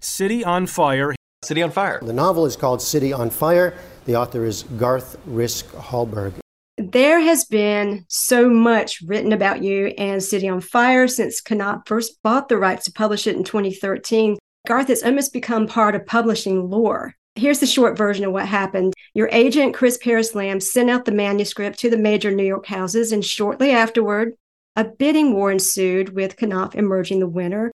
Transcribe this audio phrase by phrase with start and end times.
[0.00, 1.14] City on Fire.
[1.42, 2.00] City on Fire.
[2.02, 3.74] The novel is called City on Fire.
[4.06, 6.32] The author is Garth Risk Hallberg.
[6.78, 12.22] There has been so much written about you and City on Fire since Knopf first
[12.22, 14.38] bought the rights to publish it in 2013.
[14.66, 17.14] Garth has almost become part of publishing lore.
[17.34, 18.94] Here's the short version of what happened.
[19.14, 23.24] Your agent, Chris Parris-Lamb, sent out the manuscript to the major New York houses, and
[23.24, 24.32] shortly afterward,
[24.76, 27.70] a bidding war ensued with Knopf emerging the winner,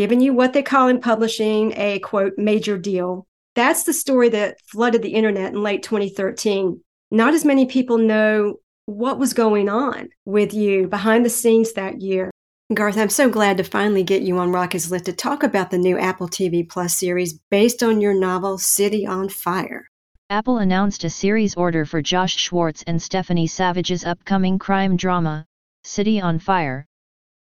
[0.00, 3.26] giving you what they call in publishing a quote major deal.
[3.54, 8.56] That's the story that flooded the internet in late 2013 not as many people know
[8.86, 12.30] what was going on with you behind the scenes that year.
[12.72, 15.70] Garth, I'm so glad to finally get you on Rock is Lit to talk about
[15.70, 19.88] the new Apple TV Plus series based on your novel City on Fire.
[20.30, 25.46] Apple announced a series order for Josh Schwartz and Stephanie Savage's upcoming crime drama,
[25.82, 26.86] City on Fire.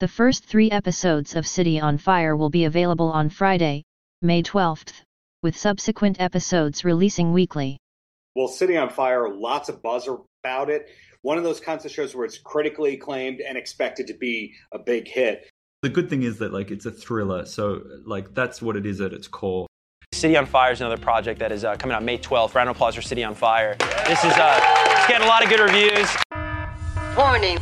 [0.03, 3.85] The first three episodes of City on Fire will be available on Friday,
[4.21, 5.03] May 12th,
[5.45, 7.79] with subsequent episodes releasing weekly.
[8.35, 10.09] Well, City on Fire, lots of buzz
[10.43, 10.89] about it.
[11.21, 14.79] One of those kinds of shows where it's critically acclaimed and expected to be a
[14.81, 15.49] big hit.
[15.83, 19.01] The good thing is that like it's a thriller, so like that's what it is
[19.01, 19.69] at its core.
[20.11, 22.57] City on Fire is another project that is uh, coming out May 12th.
[22.57, 23.77] Round of applause for City on Fire.
[24.09, 24.61] This is uh,
[24.97, 26.11] it's getting a lot of good reviews.
[27.17, 27.59] Warning: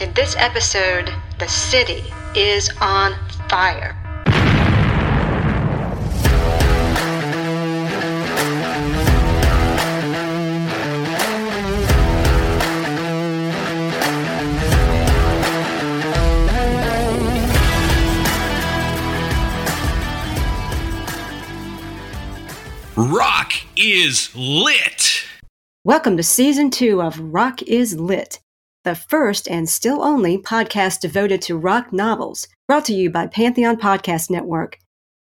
[0.00, 2.02] In this episode, the city
[2.34, 3.14] is on
[3.48, 3.96] fire.
[22.96, 25.24] Rock is lit.
[25.84, 28.38] Welcome to season two of Rock is Lit,
[28.84, 33.76] the first and still only podcast devoted to rock novels, brought to you by Pantheon
[33.76, 34.78] Podcast Network.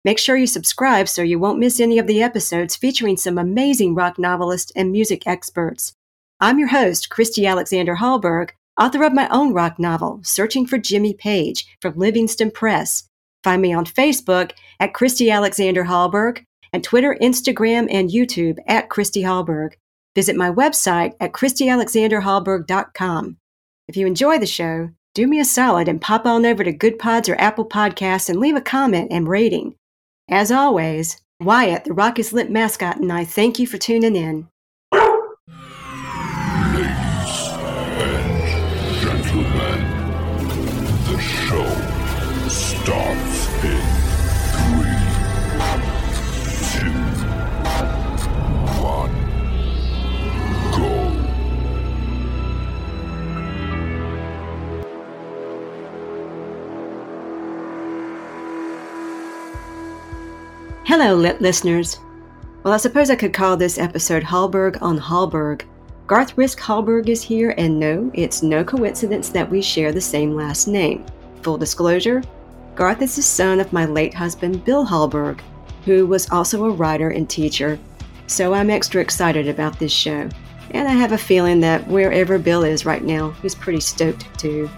[0.06, 3.96] Make sure you subscribe so you won't miss any of the episodes featuring some amazing
[3.96, 5.94] rock novelists and music experts.
[6.40, 11.16] I'm your host, Christy Alexander Hallberg, author of my own rock novel, Searching for Jimmy
[11.16, 13.10] Page, from Livingston Press.
[13.44, 19.24] Find me on Facebook at Christy Alexander Hallberg and Twitter, Instagram, and YouTube at Christy
[19.24, 19.74] Hallberg.
[20.16, 23.38] Visit my website at ChristyAlexanderHallberg.com.
[23.88, 27.30] If you enjoy the show, do me a solid and pop on over to Goodpods
[27.30, 29.76] or Apple Podcasts and leave a comment and rating.
[30.30, 34.50] As always, Wyatt, the Rock is Lit mascot, and I thank you for tuning in.
[60.88, 62.00] Hello, lit listeners.
[62.64, 65.64] Well, I suppose I could call this episode Hallberg on Hallberg.
[66.08, 70.34] Garth Risk Hallberg is here, and no, it's no coincidence that we share the same
[70.34, 71.06] last name.
[71.42, 72.24] Full disclosure
[72.74, 75.42] Garth is the son of my late husband, Bill Hallberg,
[75.84, 77.78] who was also a writer and teacher,
[78.28, 80.30] so I'm extra excited about this show.
[80.72, 84.70] And I have a feeling that wherever Bill is right now, he's pretty stoked too.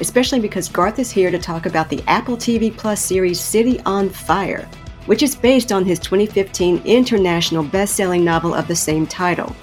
[0.00, 4.08] Especially because Garth is here to talk about the Apple TV Plus series City on
[4.08, 4.68] Fire,
[5.06, 9.54] which is based on his 2015 international best selling novel of the same title.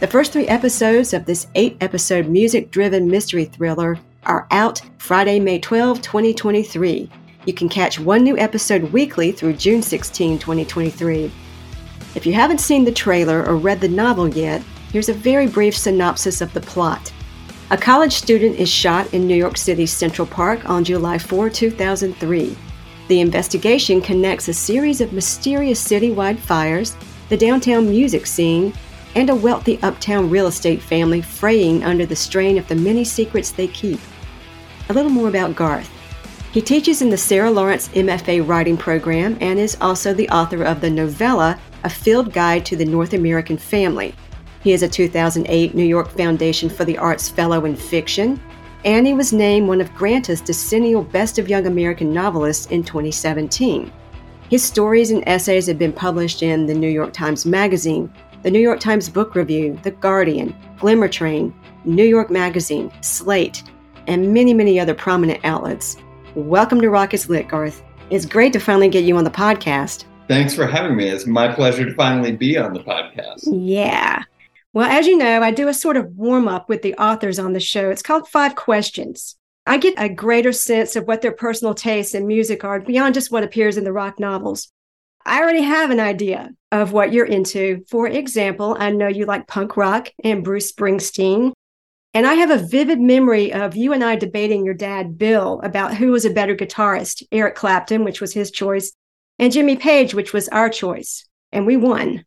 [0.00, 5.40] The first three episodes of this eight episode music driven mystery thriller are out Friday,
[5.40, 7.10] May 12, 2023.
[7.46, 11.30] You can catch one new episode weekly through June 16, 2023.
[12.14, 15.76] If you haven't seen the trailer or read the novel yet, here's a very brief
[15.76, 17.12] synopsis of the plot.
[17.70, 22.56] A college student is shot in New York City's Central Park on July 4, 2003.
[23.08, 26.96] The investigation connects a series of mysterious citywide fires,
[27.28, 28.72] the downtown music scene,
[29.14, 33.52] and a wealthy uptown real estate family fraying under the strain of the many secrets
[33.52, 34.00] they keep.
[34.88, 35.90] A little more about Garth.
[36.52, 40.80] He teaches in the Sarah Lawrence MFA writing program and is also the author of
[40.80, 44.14] the novella A Field Guide to the North American Family.
[44.62, 48.40] He is a 2008 New York Foundation for the Arts Fellow in Fiction,
[48.86, 53.92] and he was named one of Granta's decennial Best of Young American Novelists in 2017.
[54.48, 58.08] His stories and essays have been published in the New York Times Magazine,
[58.44, 61.52] the New York Times Book Review, The Guardian, Glimmer Train,
[61.84, 63.64] New York Magazine, Slate,
[64.06, 65.96] and many, many other prominent outlets.
[66.36, 67.82] Welcome to Rock is Lit, Garth.
[68.10, 70.04] It's great to finally get you on the podcast.
[70.28, 71.08] Thanks for having me.
[71.08, 73.48] It's my pleasure to finally be on the podcast.
[73.50, 74.22] Yeah.
[74.76, 77.54] Well, as you know, I do a sort of warm up with the authors on
[77.54, 77.88] the show.
[77.88, 79.34] It's called Five Questions.
[79.64, 83.32] I get a greater sense of what their personal tastes in music are beyond just
[83.32, 84.70] what appears in the rock novels.
[85.24, 87.86] I already have an idea of what you're into.
[87.88, 91.52] For example, I know you like punk rock and Bruce Springsteen.
[92.12, 95.94] And I have a vivid memory of you and I debating your dad, Bill, about
[95.94, 98.92] who was a better guitarist Eric Clapton, which was his choice,
[99.38, 101.26] and Jimmy Page, which was our choice.
[101.50, 102.26] And we won.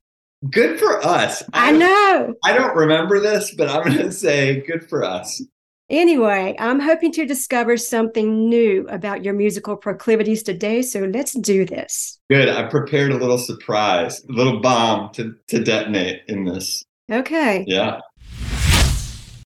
[0.49, 1.43] Good for us.
[1.53, 2.33] I know.
[2.45, 5.41] I don't remember this, but I'm going to say good for us.
[5.89, 11.65] Anyway, I'm hoping to discover something new about your musical proclivities today, so let's do
[11.65, 12.19] this.
[12.29, 12.47] Good.
[12.47, 16.85] I prepared a little surprise, a little bomb to, to detonate in this.
[17.11, 17.65] Okay.
[17.67, 18.01] Yeah.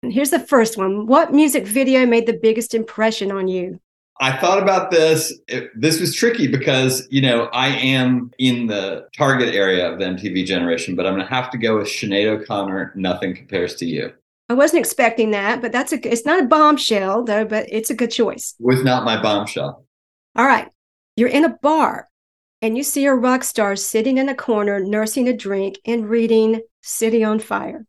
[0.02, 1.06] Here's the first one.
[1.06, 3.78] What music video made the biggest impression on you?
[4.20, 5.32] I thought about this.
[5.48, 10.04] It, this was tricky because, you know, I am in the target area of the
[10.04, 13.86] MTV generation, but I'm going to have to go with Sinead O'Connor, Nothing Compares to
[13.86, 14.12] You.
[14.48, 17.94] I wasn't expecting that, but that's a it's not a bombshell though, but it's a
[17.94, 18.54] good choice.
[18.58, 19.86] Was not my bombshell.
[20.36, 20.68] All right.
[21.16, 22.08] You're in a bar
[22.60, 26.60] and you see a rock star sitting in a corner nursing a drink and reading
[26.82, 27.86] City on Fire.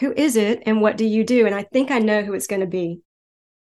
[0.00, 1.46] Who is it and what do you do?
[1.46, 3.00] And I think I know who it's going to be.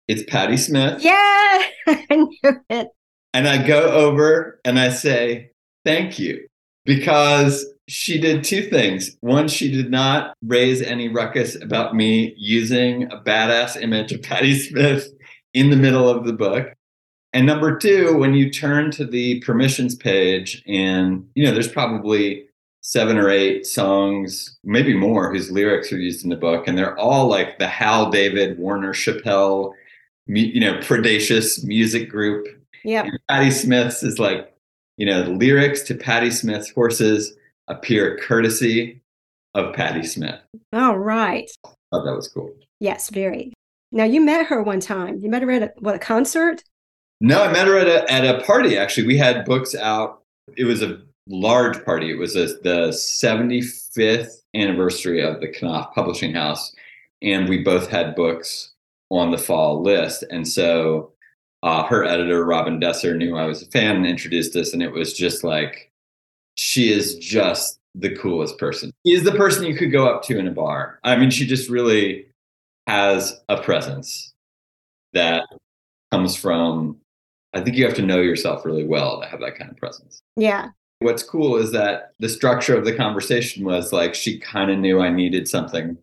[0.09, 1.03] It's Patti Smith.
[1.03, 1.12] Yeah,
[1.87, 2.89] I knew it.
[3.33, 5.51] And I go over and I say,
[5.85, 6.47] thank you.
[6.85, 9.17] Because she did two things.
[9.21, 14.59] One, she did not raise any ruckus about me using a badass image of Patti
[14.59, 15.09] Smith
[15.53, 16.73] in the middle of the book.
[17.33, 22.45] And number two, when you turn to the permissions page, and you know, there's probably
[22.81, 26.97] seven or eight songs, maybe more, whose lyrics are used in the book, and they're
[26.99, 29.75] all like the Hal David, Warner Chappell,
[30.26, 32.47] you know, predacious music group.
[32.85, 33.09] Yeah.
[33.29, 34.55] Patti Smith's is like,
[34.97, 37.35] you know, the lyrics to Patti Smith's horses
[37.69, 39.00] appear courtesy
[39.55, 40.41] of Patti Smith.
[40.73, 41.50] All right.
[41.62, 42.55] thought that was cool.
[42.81, 43.53] Yes, very.
[43.93, 45.19] Now you met her one time.
[45.21, 46.62] You met her at a, what a concert?
[47.20, 48.77] No, I met her at a at a party.
[48.77, 50.23] Actually, we had books out.
[50.56, 52.11] It was a large party.
[52.11, 56.75] It was a, the 75th anniversary of the Knopf Publishing House,
[57.23, 58.74] and we both had books
[59.11, 60.25] on the fall list.
[60.31, 61.12] And so,
[61.62, 64.93] uh, her editor Robin Desser knew I was a fan and introduced us, and it
[64.93, 65.91] was just like
[66.56, 68.93] she is just the coolest person.
[69.06, 70.99] She is the person you could go up to in a bar.
[71.05, 72.27] I mean, she just really
[72.87, 74.33] has a presence
[75.15, 75.47] that
[76.12, 76.99] comes from
[77.55, 80.21] I think you have to know yourself really well to have that kind of presence.
[80.37, 80.71] Yeah.
[80.99, 85.01] What's cool is that the structure of the conversation was like she kind of knew
[85.01, 85.97] I needed something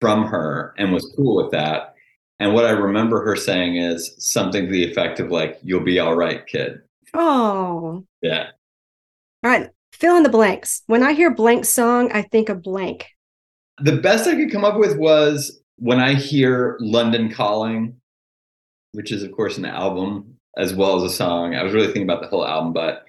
[0.00, 1.95] from her and was cool with that.
[2.38, 5.98] And what I remember her saying is something to the effect of like, "You'll be
[5.98, 6.82] all right, kid."
[7.14, 8.04] Oh.
[8.20, 8.50] Yeah.
[9.42, 9.70] All right.
[9.92, 10.82] Fill in the blanks.
[10.86, 13.06] When I hear blank song, I think of blank.
[13.78, 17.98] The best I could come up with was when I hear London Calling,
[18.92, 21.54] which is of course an album as well as a song.
[21.54, 23.04] I was really thinking about the whole album, but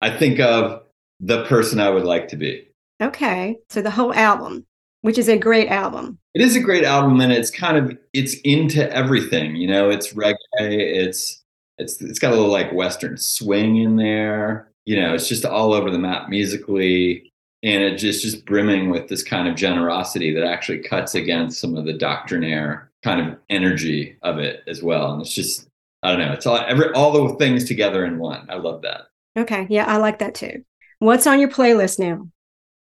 [0.00, 0.82] I think of
[1.20, 2.68] the person I would like to be.
[3.02, 3.56] Okay.
[3.68, 4.66] So the whole album,
[5.02, 6.18] which is a great album.
[6.34, 10.12] It is a great album and it's kind of it's into everything, you know, it's
[10.12, 11.42] reggae, it's
[11.78, 14.70] it's it's got a little like western swing in there.
[14.84, 17.32] You know, it's just all over the map musically
[17.62, 21.76] and it just just brimming with this kind of generosity that actually cuts against some
[21.76, 25.12] of the doctrinaire kind of energy of it as well.
[25.12, 25.68] And it's just
[26.02, 26.32] I don't know.
[26.32, 28.46] It's all every all the things together in one.
[28.48, 29.02] I love that.
[29.36, 29.66] Okay.
[29.70, 30.64] Yeah, I like that too.
[30.98, 32.28] What's on your playlist now?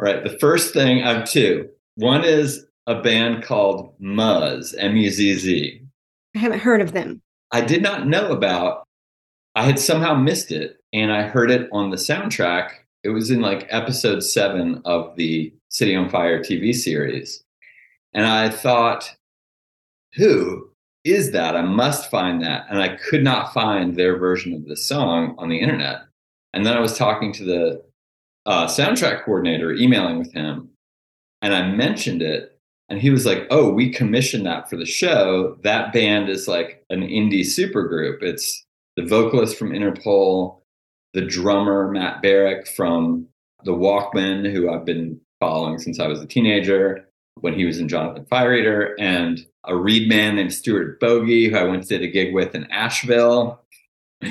[0.00, 0.22] All right.
[0.22, 1.70] The first thing I have two.
[1.96, 5.82] One is a band called Muzz, M U Z Z.
[6.34, 7.22] I haven't heard of them.
[7.52, 8.84] I did not know about.
[9.54, 12.70] I had somehow missed it, and I heard it on the soundtrack.
[13.04, 17.44] It was in like episode seven of the City on Fire TV series,
[18.12, 19.14] and I thought,
[20.14, 20.70] who
[21.04, 21.54] is that?
[21.54, 22.66] I must find that.
[22.70, 26.02] And I could not find their version of the song on the internet.
[26.54, 27.82] And then I was talking to the
[28.46, 30.70] uh, soundtrack coordinator, emailing with him,
[31.44, 32.58] and I mentioned it.
[32.88, 35.58] And he was like, Oh, we commissioned that for the show.
[35.62, 38.22] That band is like an indie supergroup.
[38.22, 38.64] It's
[38.96, 40.60] the vocalist from Interpol,
[41.12, 43.28] the drummer, Matt Barrick from
[43.64, 47.06] The Walkmen, who I've been following since I was a teenager
[47.40, 51.56] when he was in Jonathan Fire Eater, and a reed man named Stuart Bogie, who
[51.56, 53.60] I went to did a gig with in Asheville.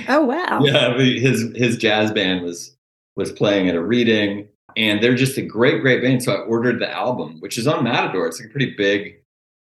[0.08, 0.60] Oh wow!
[0.64, 2.76] yeah, his his jazz band was
[3.16, 6.24] was playing at a reading, and they're just a great, great band.
[6.24, 8.28] So I ordered the album, which is on Matador.
[8.28, 9.22] It's like a pretty big,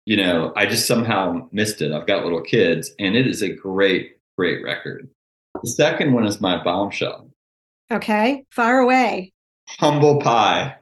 [0.06, 0.52] you know.
[0.56, 1.92] I just somehow missed it.
[1.92, 5.08] I've got little kids, and it is a great, great record.
[5.62, 7.28] The second one is my bombshell.
[7.92, 9.32] Okay, far away.
[9.68, 10.76] Humble Pie.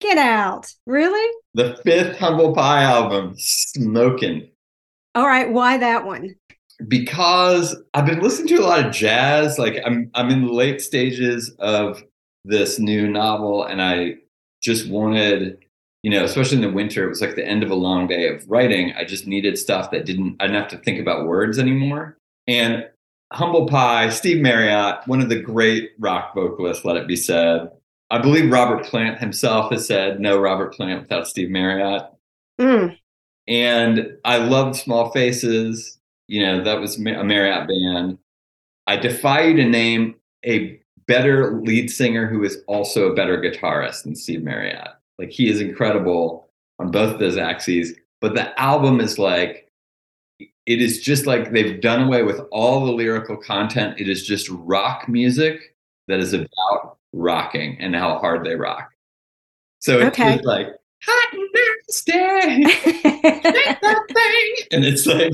[0.00, 0.72] Get out!
[0.86, 1.36] Really?
[1.54, 4.48] The fifth Humble Pie album, smoking.
[5.14, 6.34] All right, why that one?
[6.88, 9.58] Because I've been listening to a lot of jazz.
[9.58, 12.02] Like I'm, I'm in the late stages of
[12.44, 14.16] this new novel and I
[14.62, 15.58] just wanted,
[16.02, 18.28] you know, especially in the winter, it was like the end of a long day
[18.28, 18.92] of writing.
[18.96, 22.16] I just needed stuff that didn't, I didn't have to think about words anymore.
[22.46, 22.86] And
[23.32, 27.70] Humble Pie, Steve Marriott, one of the great rock vocalists, let it be said.
[28.10, 32.06] I believe Robert Plant himself has said no Robert Plant without Steve Marriott.
[32.60, 32.96] Mm.
[33.46, 35.98] And I loved Small Faces.
[36.26, 38.18] You know, that was a Marriott band.
[38.86, 40.79] I defy you to name a
[41.10, 44.90] better lead singer who is also a better guitarist than Steve Marriott.
[45.18, 46.48] Like he is incredible
[46.78, 47.94] on both of those axes.
[48.20, 49.68] But the album is like,
[50.38, 53.98] it is just like they've done away with all the lyrical content.
[53.98, 55.74] It is just rock music
[56.06, 58.92] that is about rocking and how hard they rock.
[59.80, 60.34] So it's Okay.
[60.34, 60.68] just like
[61.02, 61.48] hot and
[61.88, 62.12] nasty,
[64.70, 65.32] and it's like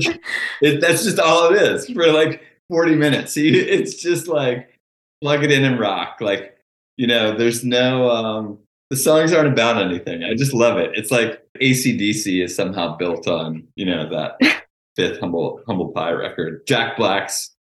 [0.61, 3.37] it, that's just all it is for like 40 minutes.
[3.37, 4.76] You, it's just like
[5.21, 6.17] plug it in and rock.
[6.19, 6.57] Like,
[6.97, 8.59] you know, there's no, um,
[8.89, 10.23] the songs aren't about anything.
[10.23, 10.91] I just love it.
[10.93, 14.63] It's like ACDC is somehow built on, you know, that
[14.95, 16.65] fifth humble, humble pie record.
[16.67, 17.55] Jack Black's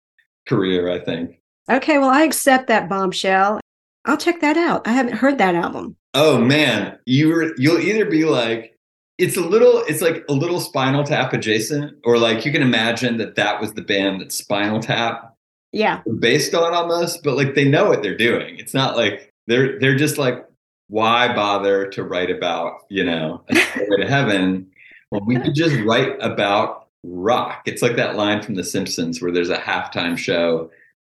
[0.47, 1.39] career, I think.
[1.71, 3.59] Okay, well, I accept that bombshell.
[4.05, 4.85] I'll check that out.
[4.85, 5.95] I haven't heard that album.
[6.13, 8.77] Oh man, you were, you'll either be like,
[9.17, 13.17] it's a little, it's like a little Spinal Tap adjacent, or like you can imagine
[13.17, 15.32] that that was the band that Spinal Tap
[15.73, 16.01] Yeah.
[16.19, 18.57] based on almost, but like they know what they're doing.
[18.59, 20.47] It's not like they're they're just like,
[20.87, 24.71] why bother to write about you know stairway to heaven
[25.09, 27.63] when we could just write about rock?
[27.65, 30.69] It's like that line from The Simpsons where there's a halftime show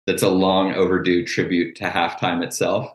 [0.07, 2.93] that's a long overdue tribute to halftime itself.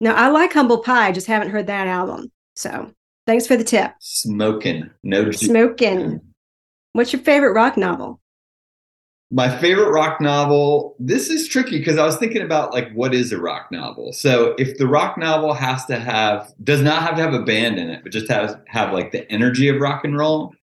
[0.00, 2.30] Now, I like Humble Pie, just haven't heard that album.
[2.54, 2.90] So
[3.26, 3.92] thanks for the tip.
[4.00, 6.20] Smoking, no Smoking.
[6.92, 8.20] What's your favorite rock novel?
[9.32, 10.94] My favorite rock novel.
[11.00, 14.12] This is tricky because I was thinking about like what is a rock novel.
[14.12, 17.78] So if the rock novel has to have does not have to have a band
[17.78, 20.54] in it, but just has have like the energy of rock and roll,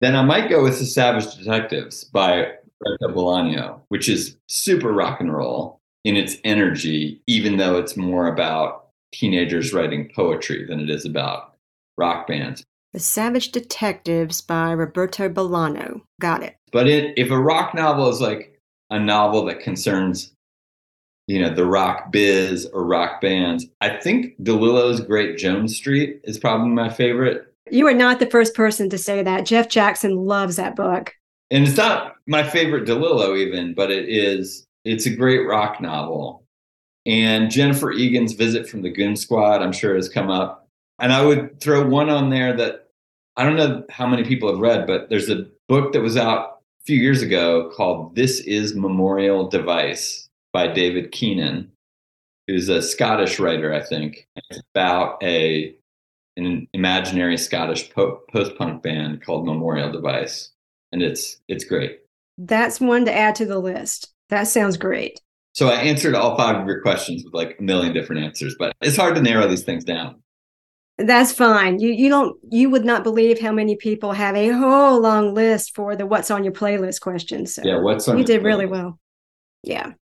[0.00, 5.20] then I might go with The Savage Detectives by Roberto Bolaño, which is super rock
[5.20, 10.90] and roll in its energy, even though it's more about teenagers writing poetry than it
[10.90, 11.54] is about
[11.96, 12.64] rock bands.
[12.92, 16.02] The Savage Detectives by Roberto Bolano.
[16.20, 16.56] Got it.
[16.72, 18.58] But it, if a rock novel is like
[18.90, 20.32] a novel that concerns,
[21.28, 26.38] you know, the rock biz or rock bands, I think DeLillo's Great Jones Street is
[26.38, 27.54] probably my favorite.
[27.70, 29.46] You are not the first person to say that.
[29.46, 31.14] Jeff Jackson loves that book.
[31.52, 34.66] And it's not my favorite DeLillo even, but it is.
[34.84, 36.44] It's a great rock novel.
[37.06, 40.59] And Jennifer Egan's Visit from the Goon Squad, I'm sure, has come up.
[41.00, 42.88] And I would throw one on there that
[43.36, 46.58] I don't know how many people have read, but there's a book that was out
[46.82, 51.72] a few years ago called This is Memorial Device by David Keenan,
[52.46, 54.28] who's a Scottish writer, I think.
[54.50, 55.74] It's about a
[56.36, 60.50] an imaginary Scottish po- post-punk band called Memorial Device,
[60.92, 62.00] and it's it's great.
[62.36, 64.12] That's one to add to the list.
[64.28, 65.20] That sounds great.
[65.54, 68.72] So I answered all five of your questions with like a million different answers, but
[68.80, 70.22] it's hard to narrow these things down.
[71.06, 71.78] That's fine.
[71.78, 75.74] You you don't you would not believe how many people have a whole long list
[75.74, 77.54] for the what's on your playlist questions.
[77.54, 78.70] So Yeah, what's on you your did really playlist?
[78.70, 78.98] well.
[79.62, 79.92] Yeah.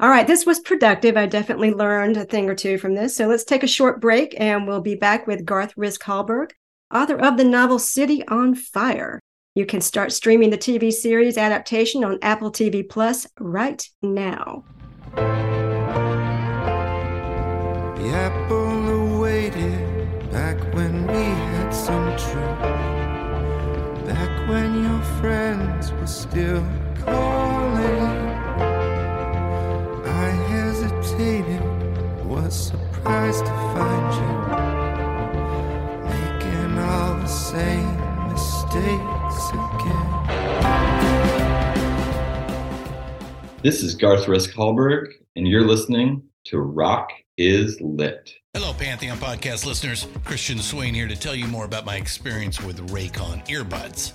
[0.00, 1.16] All right, this was productive.
[1.16, 3.14] I definitely learned a thing or two from this.
[3.14, 6.50] So let's take a short break and we'll be back with Garth Risk Hallberg,
[6.92, 9.20] author of the novel City on Fire.
[9.54, 14.64] You can start streaming the TV series adaptation on Apple TV Plus right now.
[17.96, 18.08] The
[25.22, 26.66] friends were still
[27.04, 28.12] calling.
[30.04, 31.62] I hesitated,
[32.26, 34.32] was surprised to find you
[36.10, 37.96] making all the same
[38.32, 40.10] mistakes again.
[43.62, 48.34] This is Garth Risk Hallberg, and you're listening to Rock is Lit.
[48.54, 50.08] Hello, Pantheon podcast listeners.
[50.24, 54.14] Christian Swain here to tell you more about my experience with Raycon earbuds.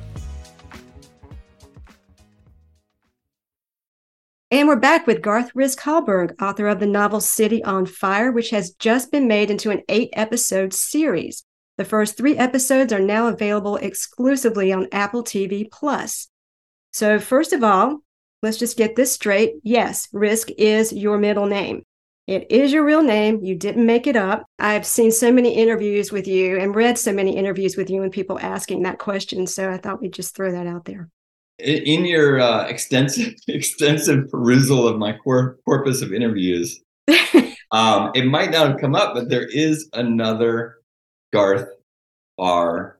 [4.53, 8.49] And we're back with Garth Risk Hallberg, author of the novel City on Fire, which
[8.49, 11.45] has just been made into an eight episode series.
[11.77, 16.27] The first three episodes are now available exclusively on Apple TV Plus.
[16.91, 17.99] So, first of all,
[18.41, 19.53] let's just get this straight.
[19.63, 21.85] Yes, Risk is your middle name.
[22.27, 23.39] It is your real name.
[23.41, 24.45] You didn't make it up.
[24.59, 28.11] I've seen so many interviews with you and read so many interviews with you and
[28.11, 29.47] people asking that question.
[29.47, 31.09] So I thought we'd just throw that out there
[31.63, 36.81] in your uh, extensive extensive perusal of my cor- corpus of interviews,
[37.71, 40.77] um, it might not have come up, but there is another
[41.33, 41.69] Garth
[42.37, 42.99] R.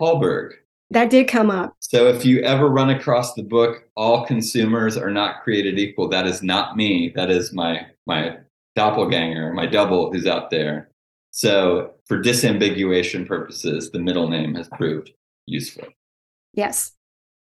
[0.00, 0.52] Hallberg.
[0.90, 1.74] That did come up.
[1.80, 6.26] So if you ever run across the book "All Consumers Are Not Created Equal," that
[6.26, 7.12] is not me.
[7.14, 8.38] That is my my
[8.76, 10.90] doppelganger, my double, who's out there.
[11.30, 15.10] So for disambiguation purposes, the middle name has proved
[15.46, 15.88] useful.
[16.52, 16.92] Yes,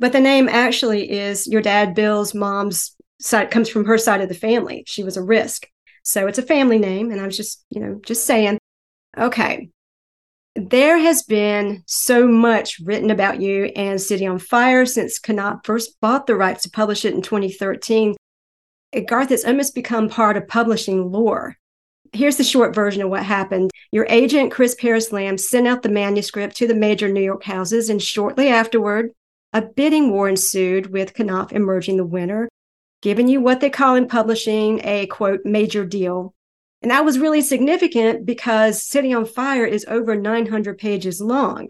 [0.02, 4.30] but the name actually is your dad, Bill's mom's side, comes from her side of
[4.30, 4.84] the family.
[4.88, 5.68] She was a risk.
[6.04, 7.12] So it's a family name.
[7.12, 8.58] And I was just, you know, just saying,
[9.16, 9.70] okay,
[10.56, 16.02] there has been so much written about you and City on Fire since Knopf first
[16.02, 18.16] bought the rights to publish it in 2013.
[18.94, 21.58] Eh, Garth has almost become part of publishing lore.
[22.12, 23.70] Here's the short version of what happened.
[23.92, 28.02] Your agent, Chris Parris-Lamb, sent out the manuscript to the major New York houses, and
[28.02, 29.12] shortly afterward,
[29.54, 32.50] a bidding war ensued with Knopf emerging the winner,
[33.02, 36.34] giving you what they call in publishing a quote major deal.
[36.82, 41.70] And that was really significant because City on Fire is over 900 pages long.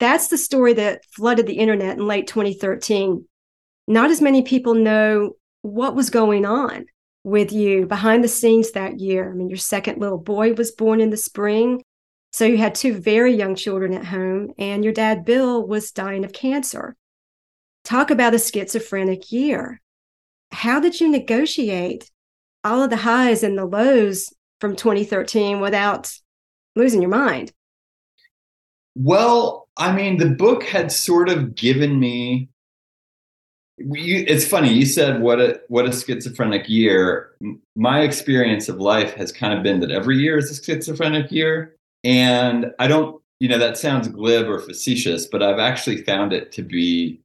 [0.00, 3.26] That's the story that flooded the internet in late 2013.
[3.86, 6.86] Not as many people know what was going on
[7.22, 9.30] with you behind the scenes that year.
[9.30, 11.82] I mean, your second little boy was born in the spring.
[12.32, 16.24] So you had two very young children at home, and your dad, Bill, was dying
[16.24, 16.96] of cancer.
[17.90, 19.80] Talk about a schizophrenic year.
[20.52, 22.08] How did you negotiate
[22.62, 26.08] all of the highs and the lows from 2013 without
[26.76, 27.50] losing your mind?
[28.94, 32.50] Well, I mean, the book had sort of given me.
[33.78, 37.32] You, it's funny you said what a what a schizophrenic year.
[37.74, 41.74] My experience of life has kind of been that every year is a schizophrenic year,
[42.04, 46.52] and I don't, you know, that sounds glib or facetious, but I've actually found it
[46.52, 47.20] to be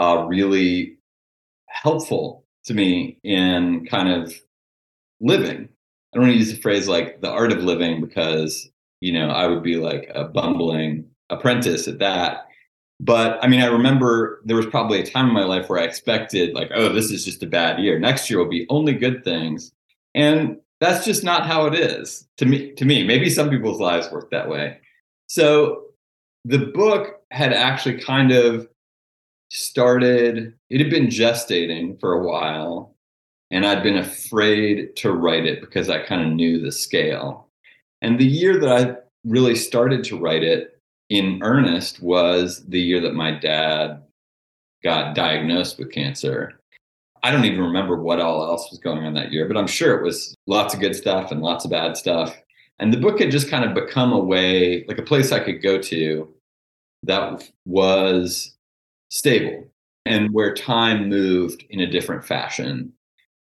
[0.00, 0.96] uh, really
[1.68, 4.34] helpful to me in kind of
[5.20, 5.68] living.
[6.12, 8.68] I don't want to use the phrase like the art of living because,
[9.00, 12.46] you know, I would be like a bumbling apprentice at that.
[12.98, 15.84] But I mean, I remember there was probably a time in my life where I
[15.84, 17.98] expected, like, oh, this is just a bad year.
[17.98, 19.72] Next year will be only good things.
[20.14, 22.72] And that's just not how it is to me.
[22.72, 24.78] To me, maybe some people's lives work that way.
[25.28, 25.84] So
[26.44, 28.66] the book had actually kind of
[29.50, 32.94] started, it had been gestating for a while,
[33.50, 37.48] and I'd been afraid to write it because I kind of knew the scale.
[38.00, 40.78] And the year that I really started to write it
[41.10, 44.02] in earnest was the year that my dad
[44.82, 46.58] got diagnosed with cancer.
[47.22, 49.98] I don't even remember what all else was going on that year, but I'm sure
[49.98, 52.34] it was lots of good stuff and lots of bad stuff.
[52.78, 55.60] And the book had just kind of become a way, like a place I could
[55.60, 56.32] go to
[57.02, 58.56] that was
[59.10, 59.66] stable
[60.06, 62.92] and where time moved in a different fashion.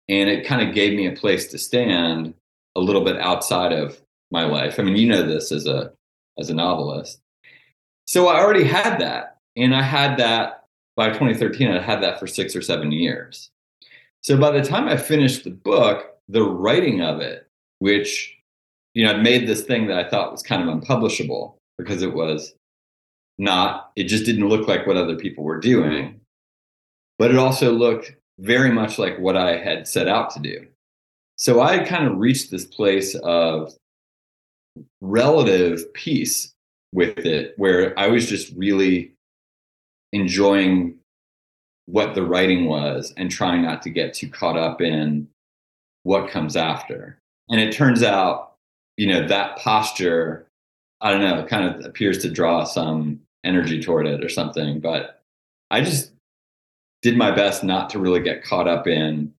[0.08, 2.34] And it kind of gave me a place to stand
[2.76, 4.78] a little bit outside of my life.
[4.78, 5.92] I mean, you know this as a
[6.38, 7.20] as a novelist.
[8.06, 9.36] So I already had that.
[9.56, 10.64] And I had that
[10.96, 13.50] by 2013, I had that for six or seven years.
[14.22, 17.46] So by the time I finished the book, the writing of it,
[17.78, 18.36] which,
[18.94, 22.12] you know, I'd made this thing that I thought was kind of unpublishable because it
[22.12, 22.54] was
[23.40, 26.20] not, it just didn't look like what other people were doing.
[27.18, 30.66] But it also looked very much like what I had set out to do.
[31.37, 33.74] So I kind of reached this place of
[35.00, 36.53] relative peace
[36.92, 39.12] with it, where I was just really
[40.12, 40.98] enjoying
[41.87, 45.29] what the writing was and trying not to get too caught up in
[46.03, 47.18] what comes after.
[47.48, 48.55] And it turns out,
[48.96, 50.46] you know, that posture,
[51.00, 54.81] I don't know, kind of appears to draw some energy toward it or something.
[54.81, 55.22] But
[55.70, 56.12] I just
[57.03, 59.33] did my best not to really get caught up in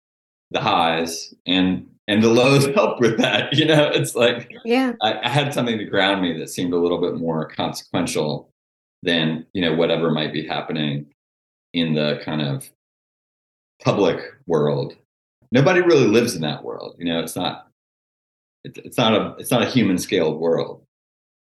[0.51, 3.53] the highs and and the lows help with that.
[3.53, 6.79] You know, it's like yeah, I, I had something to ground me that seemed a
[6.79, 8.49] little bit more consequential
[9.03, 11.07] than you know whatever might be happening
[11.73, 12.69] in the kind of
[13.83, 14.95] public world.
[15.51, 16.95] Nobody really lives in that world.
[16.97, 17.67] You know, it's not
[18.63, 20.85] it's, it's not a it's not a human scaled world.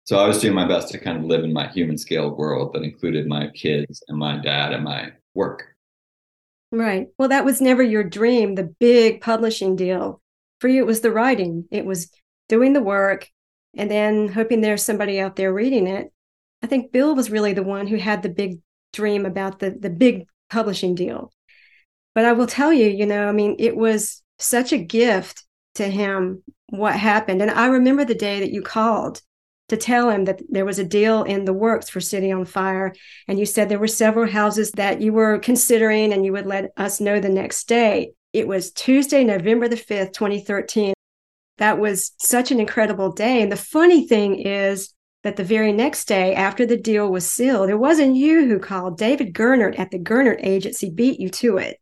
[0.04, 2.72] So I was doing my best to kind of live in my human scale world
[2.72, 5.64] that included my kids and my dad and my work.
[6.72, 7.08] Right.
[7.18, 10.20] Well, that was never your dream, the big publishing deal.
[10.60, 12.10] For you, it was the writing, it was
[12.48, 13.28] doing the work,
[13.76, 16.12] and then hoping there's somebody out there reading it.
[16.62, 18.60] I think Bill was really the one who had the big
[18.92, 21.32] dream about the, the big publishing deal.
[22.14, 25.44] But I will tell you, you know, I mean, it was such a gift
[25.76, 27.40] to him what happened.
[27.40, 29.22] And I remember the day that you called
[29.70, 32.94] to tell him that there was a deal in the works for City on Fire.
[33.26, 36.72] And you said there were several houses that you were considering and you would let
[36.76, 38.12] us know the next day.
[38.32, 40.92] It was Tuesday, November the 5th, 2013.
[41.58, 43.42] That was such an incredible day.
[43.42, 47.70] And the funny thing is that the very next day after the deal was sealed,
[47.70, 48.98] it wasn't you who called.
[48.98, 51.78] David Gernert at the Gernert Agency beat you to it.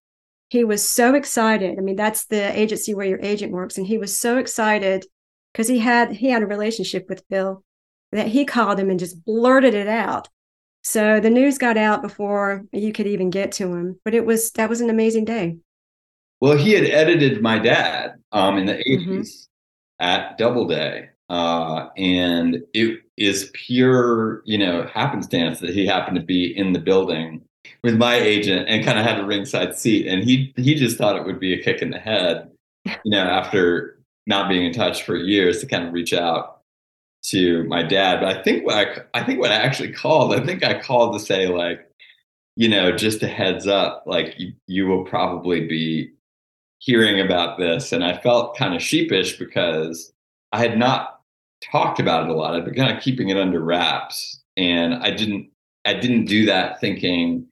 [0.51, 1.79] He was so excited.
[1.79, 3.79] I mean, that's the agency where your agent works.
[3.79, 5.07] And he was so excited
[5.53, 7.63] because he had he had a relationship with Bill
[8.13, 10.29] that he called him and just blurted it out.
[10.83, 14.01] So the news got out before you could even get to him.
[14.05, 15.59] But it was that was an amazing day.
[16.41, 19.21] Well, he had edited my dad um, in the 80s mm-hmm.
[20.01, 21.11] at Doubleday.
[21.29, 26.79] Uh, and it is pure, you know, happenstance that he happened to be in the
[26.79, 27.43] building
[27.83, 30.07] with my agent and kind of had a ringside seat.
[30.07, 32.51] And he he just thought it would be a kick in the head,
[32.87, 36.58] you know, after not being in touch for years to kind of reach out
[37.25, 38.21] to my dad.
[38.21, 41.15] But I think what I, I think what I actually called, I think I called
[41.15, 41.85] to say like,
[42.57, 46.11] you know, just a heads up, like you, you will probably be
[46.79, 47.93] hearing about this.
[47.93, 50.13] And I felt kind of sheepish because
[50.53, 51.21] I had not
[51.61, 52.55] talked about it a lot.
[52.55, 54.41] I'd been kind of keeping it under wraps.
[54.57, 55.51] And I didn't
[55.85, 57.47] I didn't do that thinking,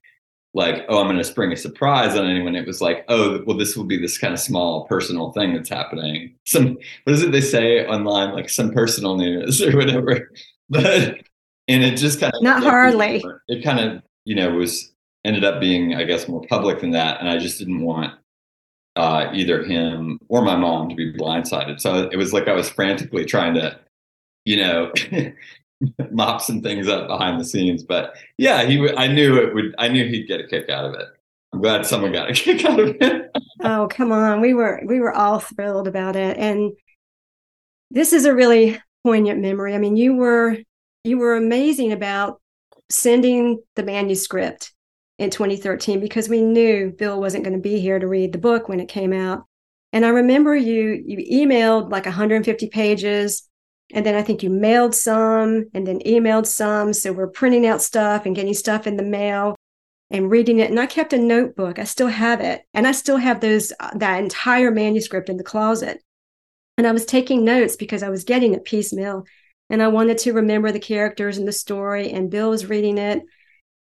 [0.56, 2.56] like, oh, I'm going to spring a surprise on anyone.
[2.56, 5.68] It was like, oh, well, this will be this kind of small personal thing that's
[5.68, 6.34] happening.
[6.46, 8.32] Some, what is it they say online?
[8.32, 10.30] Like some personal news or whatever.
[10.70, 11.18] But,
[11.68, 13.22] and it just kind of, not hardly.
[13.48, 14.90] It kind of, you know, was
[15.26, 17.20] ended up being, I guess, more public than that.
[17.20, 18.14] And I just didn't want
[18.96, 21.82] uh, either him or my mom to be blindsided.
[21.82, 23.78] So it was like I was frantically trying to,
[24.46, 24.90] you know,
[26.10, 27.82] mop some things up behind the scenes.
[27.82, 28.88] But yeah, he.
[28.96, 29.74] I knew it would.
[29.78, 31.06] I knew he'd get a kick out of it.
[31.52, 33.30] I'm glad someone got a kick out of it.
[33.62, 36.72] oh come on, we were we were all thrilled about it, and
[37.90, 39.74] this is a really poignant memory.
[39.74, 40.58] I mean, you were
[41.04, 42.40] you were amazing about
[42.90, 44.72] sending the manuscript
[45.18, 48.68] in 2013 because we knew Bill wasn't going to be here to read the book
[48.68, 49.44] when it came out.
[49.92, 53.48] And I remember you you emailed like 150 pages
[53.92, 56.92] and then I think you mailed some and then emailed some.
[56.92, 59.55] So we're printing out stuff and getting stuff in the mail
[60.11, 60.70] and reading it.
[60.70, 61.79] And I kept a notebook.
[61.79, 62.62] I still have it.
[62.75, 66.03] And I still have those, uh, that entire manuscript in the closet.
[66.79, 69.25] And I was taking notes because I was getting it piecemeal.
[69.70, 72.11] And I wanted to remember the characters and the story.
[72.11, 73.22] And Bill was reading it.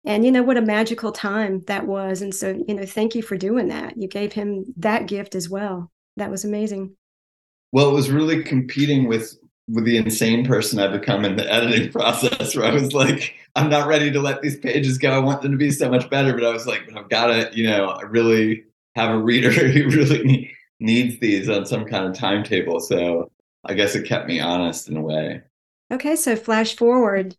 [0.06, 2.20] And you know what a magical time that was.
[2.20, 3.94] And so, you know, thank you for doing that.
[3.96, 5.90] You gave him that gift as well.
[6.18, 6.94] That was amazing.
[7.72, 9.34] Well, it was really competing with
[9.68, 13.70] with the insane person I've become in the editing process where I was like, I'm
[13.70, 15.10] not ready to let these pages go.
[15.10, 16.34] I want them to be so much better.
[16.34, 19.88] But I was like, I've got to, you know, I really have a reader who
[19.88, 22.80] really needs these on some kind of timetable.
[22.80, 23.30] So
[23.64, 25.42] I guess it kept me honest in a way.
[25.90, 26.16] Okay.
[26.16, 27.36] So flash forward,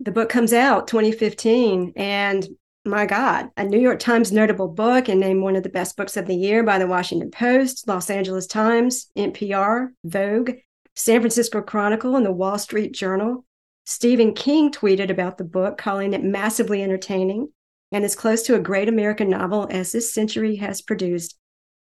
[0.00, 2.48] the book comes out 2015 and
[2.84, 6.16] my God, a New York Times notable book and named one of the best books
[6.16, 10.52] of the year by the Washington Post, Los Angeles Times, NPR, Vogue,
[10.98, 13.44] San Francisco Chronicle, and the Wall Street Journal.
[13.86, 17.52] Stephen King tweeted about the book, calling it massively entertaining
[17.92, 21.38] and as close to a great American novel as this century has produced.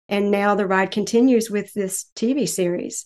[0.09, 3.05] And now the ride continues with this TV series.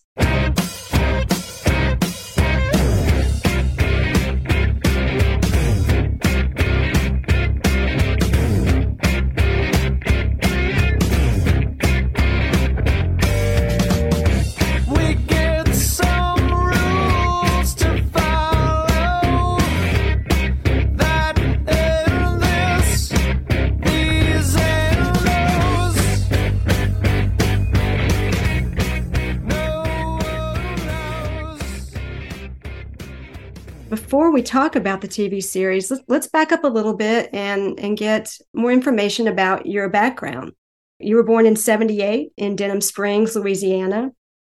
[34.10, 37.96] Before we talk about the TV series, let's, back up a little bit and, and
[37.96, 40.54] get more information about your background.
[40.98, 44.10] You were born in 78 in Denham Springs, Louisiana,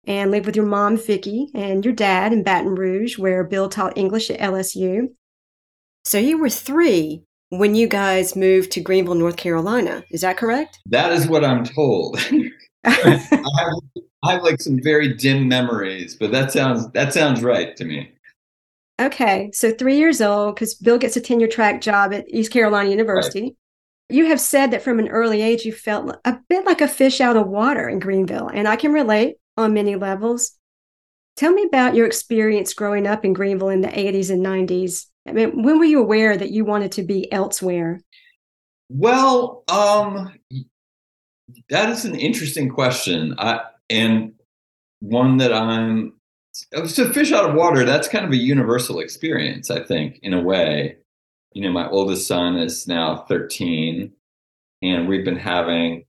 [0.08, 3.98] and lived with your mom, Vicki, and your dad in Baton Rouge, where Bill taught
[3.98, 5.08] English at LSU.
[6.06, 10.06] So you were three when you guys moved to Greenville, North Carolina.
[10.12, 10.80] Is that correct?
[10.86, 12.26] That is what I'm told.
[12.86, 13.28] I, have,
[14.24, 18.14] I have like some very dim memories, but that sounds that sounds right to me.
[19.02, 22.90] Okay, so three years old, because Bill gets a tenure track job at East Carolina
[22.90, 23.42] University.
[23.42, 23.56] Right.
[24.10, 27.20] You have said that from an early age you felt a bit like a fish
[27.20, 30.52] out of water in Greenville, and I can relate on many levels.
[31.36, 35.08] Tell me about your experience growing up in Greenville in the 80s and 90s.
[35.28, 38.02] I mean, when were you aware that you wanted to be elsewhere?
[38.90, 40.34] Well, um,
[41.70, 44.34] that is an interesting question, I, and
[45.00, 46.14] one that I'm.
[46.54, 47.86] So, fish out of water.
[47.86, 50.98] That's kind of a universal experience, I think, in a way.
[51.54, 54.12] You know, my oldest son is now 13,
[54.82, 56.06] and we've been having,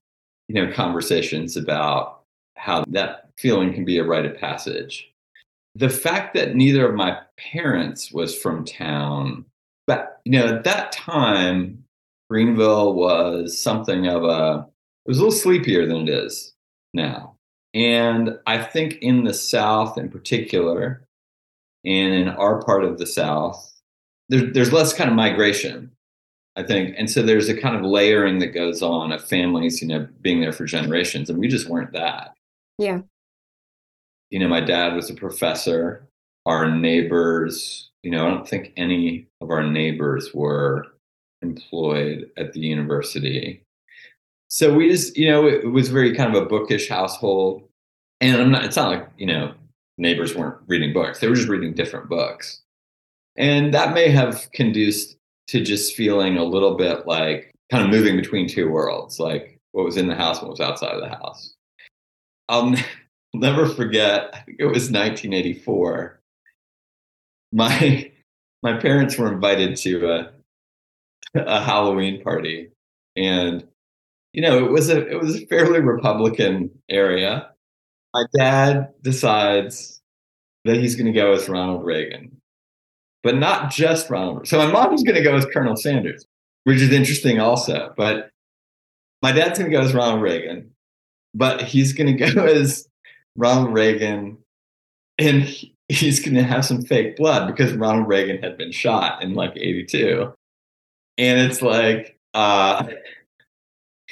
[0.47, 2.23] you know, conversations about
[2.55, 5.09] how that feeling can be a rite of passage.
[5.75, 9.45] The fact that neither of my parents was from town,
[9.87, 11.83] but you know, at that time,
[12.29, 14.67] Greenville was something of a
[15.05, 16.53] it was a little sleepier than it is
[16.93, 17.32] now.
[17.73, 21.03] And I think in the South in particular,
[21.85, 23.73] and in our part of the South,
[24.29, 25.91] there, there's less kind of migration,
[26.55, 26.95] I think.
[26.97, 30.39] And so there's a kind of layering that goes on of families, you know, being
[30.39, 31.29] there for generations.
[31.29, 32.33] And we just weren't that.
[32.77, 33.01] Yeah.
[34.29, 36.07] You know, my dad was a professor.
[36.45, 40.87] Our neighbors, you know, I don't think any of our neighbors were
[41.41, 43.62] employed at the university.
[44.53, 47.67] So we just, you know, it, was very kind of a bookish household.
[48.21, 49.51] And I'm not, it's not like, you know,
[49.97, 52.61] neighbors weren't reading books, they were just reading different books.
[53.35, 58.15] And that may have conduced to just feeling a little bit like kind of moving
[58.15, 61.09] between two worlds, like what was in the house and what was outside of the
[61.09, 61.55] house.
[62.47, 62.75] I'll
[63.33, 66.19] never forget, I think it was 1984.
[67.53, 68.11] My
[68.61, 70.31] my parents were invited to a
[71.33, 72.69] a Halloween party
[73.15, 73.67] and
[74.33, 77.49] you know, it was a it was a fairly Republican area.
[78.13, 80.01] My dad decides
[80.65, 82.41] that he's going to go as Ronald Reagan,
[83.21, 84.47] but not just Ronald.
[84.47, 86.25] So my mom was going to go as Colonel Sanders,
[86.63, 87.93] which is interesting also.
[87.95, 88.29] But
[89.21, 90.71] my dad's going to go as Ronald Reagan,
[91.35, 92.87] but he's going to go as
[93.35, 94.37] Ronald Reagan,
[95.19, 95.43] and
[95.89, 99.53] he's going to have some fake blood because Ronald Reagan had been shot in like
[99.55, 100.33] '82,
[101.19, 102.17] and it's like.
[102.33, 102.87] uh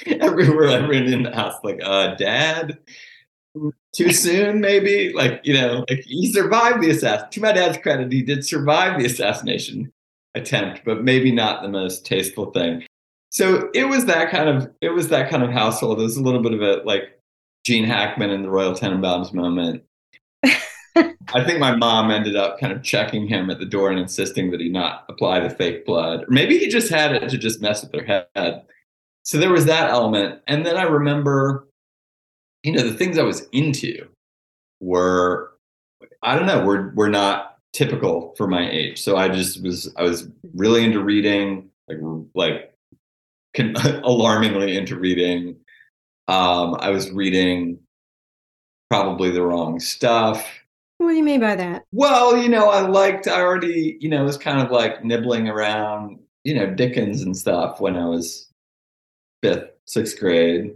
[0.20, 2.78] everywhere I ran in the house, like, uh, dad,
[3.94, 5.12] too soon, maybe.
[5.14, 7.28] Like, you know, like he survived the assassin.
[7.32, 9.92] To my dad's credit, he did survive the assassination
[10.36, 12.84] attempt, but maybe not the most tasteful thing.
[13.30, 16.00] So it was that kind of it was that kind of household.
[16.00, 17.20] It was a little bit of a like
[17.66, 19.84] Gene Hackman and the Royal Tenenbaums moment.
[21.34, 24.52] I think my mom ended up kind of checking him at the door and insisting
[24.52, 26.24] that he not apply the fake blood.
[26.24, 28.64] Or maybe he just had it to just mess with her head
[29.24, 30.42] so there was that element.
[30.48, 31.68] And then i remember
[32.64, 34.08] you know the things i was into
[34.80, 35.52] were
[36.22, 39.02] i don't know were were not typical for my age.
[39.02, 41.98] So i just was i was really into reading like
[42.36, 42.74] like
[43.56, 45.58] con- alarmingly into reading.
[46.28, 47.80] Um i was reading
[48.90, 50.46] probably the wrong stuff.
[50.98, 51.84] What do you mean by that?
[51.92, 56.20] Well you know i liked i already you know was kind of like nibbling around
[56.44, 58.51] you know dickens and stuff when i was
[59.42, 60.76] fifth, sixth grade,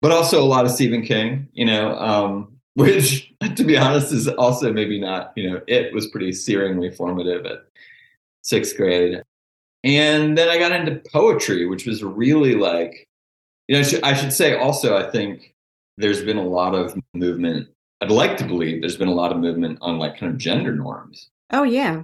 [0.00, 4.28] but also a lot of Stephen King, you know, um, which to be honest is
[4.28, 7.64] also maybe not, you know, it was pretty searingly formative at
[8.42, 9.22] sixth grade.
[9.84, 13.06] And then I got into poetry, which was really like,
[13.66, 15.54] you know, I should, I should say also, I think
[15.96, 17.68] there's been a lot of movement.
[18.00, 20.74] I'd like to believe there's been a lot of movement on like kind of gender
[20.74, 21.30] norms.
[21.50, 22.02] Oh, yeah.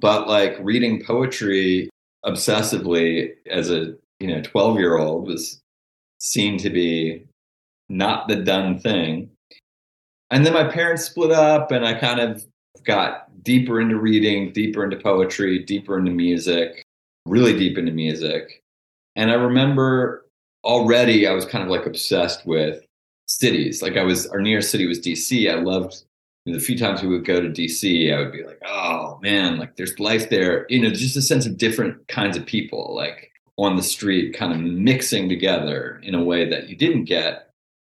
[0.00, 1.90] But like reading poetry
[2.24, 5.60] obsessively as a you know 12 year old was
[6.18, 7.24] seen to be
[7.88, 9.30] not the done thing
[10.30, 12.44] and then my parents split up and i kind of
[12.84, 16.84] got deeper into reading deeper into poetry deeper into music
[17.26, 18.62] really deep into music
[19.16, 20.26] and i remember
[20.64, 22.84] already i was kind of like obsessed with
[23.26, 26.02] cities like i was our nearest city was dc i loved
[26.52, 29.76] the few times we would go to DC, I would be like, oh man, like
[29.76, 30.66] there's life there.
[30.68, 32.94] You know, just a sense of different kinds of people.
[32.94, 33.27] Like
[33.58, 37.50] on the street kind of mixing together in a way that you didn't get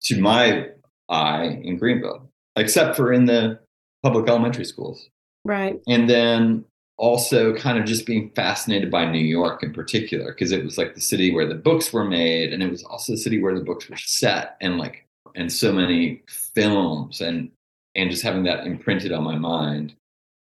[0.02, 0.67] to my
[1.10, 3.60] eye in Greenville, except for in the
[4.02, 5.10] public elementary schools.
[5.43, 5.80] Right.
[5.88, 6.65] And then
[6.98, 10.95] also kind of just being fascinated by New York in particular, because it was like
[10.95, 13.63] the city where the books were made, and it was also the city where the
[13.63, 17.52] books were set, and like and so many films and
[17.95, 19.93] and just having that imprinted on my mind.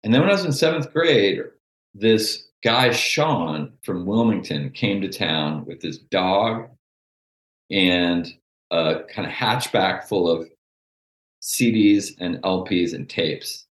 [0.03, 1.43] And then when I was in seventh grade,
[1.95, 6.69] this guy Sean from Wilmington came to town with his dog
[7.71, 8.33] and
[8.71, 10.49] a kind of hatchback full of
[11.43, 13.67] CDs and LPs and tapes.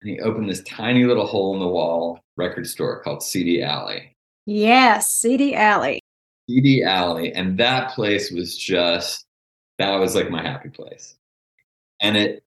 [0.00, 4.14] And he opened this tiny little hole in the wall record store called CD Alley.
[4.46, 6.00] Yes, CD Alley.
[6.48, 7.32] CD Alley.
[7.32, 9.26] And that place was just,
[9.78, 11.16] that was like my happy place.
[12.00, 12.44] And it,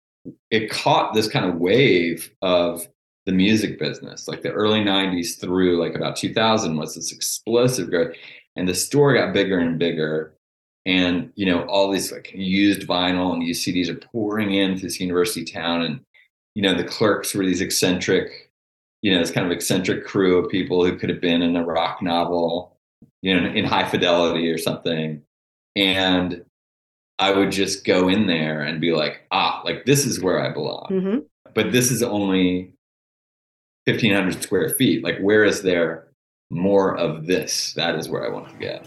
[0.50, 2.86] it caught this kind of wave of
[3.30, 4.26] the music business.
[4.26, 8.16] Like the early 90s through like about 2000 was this explosive growth.
[8.56, 10.34] And the store got bigger and bigger.
[10.84, 14.98] And, you know, all these like used vinyl and used CDs are pouring into this
[14.98, 15.82] university town.
[15.82, 16.00] And,
[16.56, 18.50] you know, the clerks were these eccentric,
[19.02, 21.64] you know, this kind of eccentric crew of people who could have been in a
[21.64, 22.76] rock novel,
[23.22, 25.22] you know, in high fidelity or something.
[25.76, 26.44] And
[27.20, 30.52] I would just go in there and be like, ah, like this is where I
[30.52, 30.88] belong.
[30.90, 31.18] Mm-hmm.
[31.54, 32.72] But this is only
[33.86, 35.02] 1500 square feet.
[35.02, 36.08] Like, where is there
[36.50, 37.72] more of this?
[37.74, 38.86] That is where I want to get.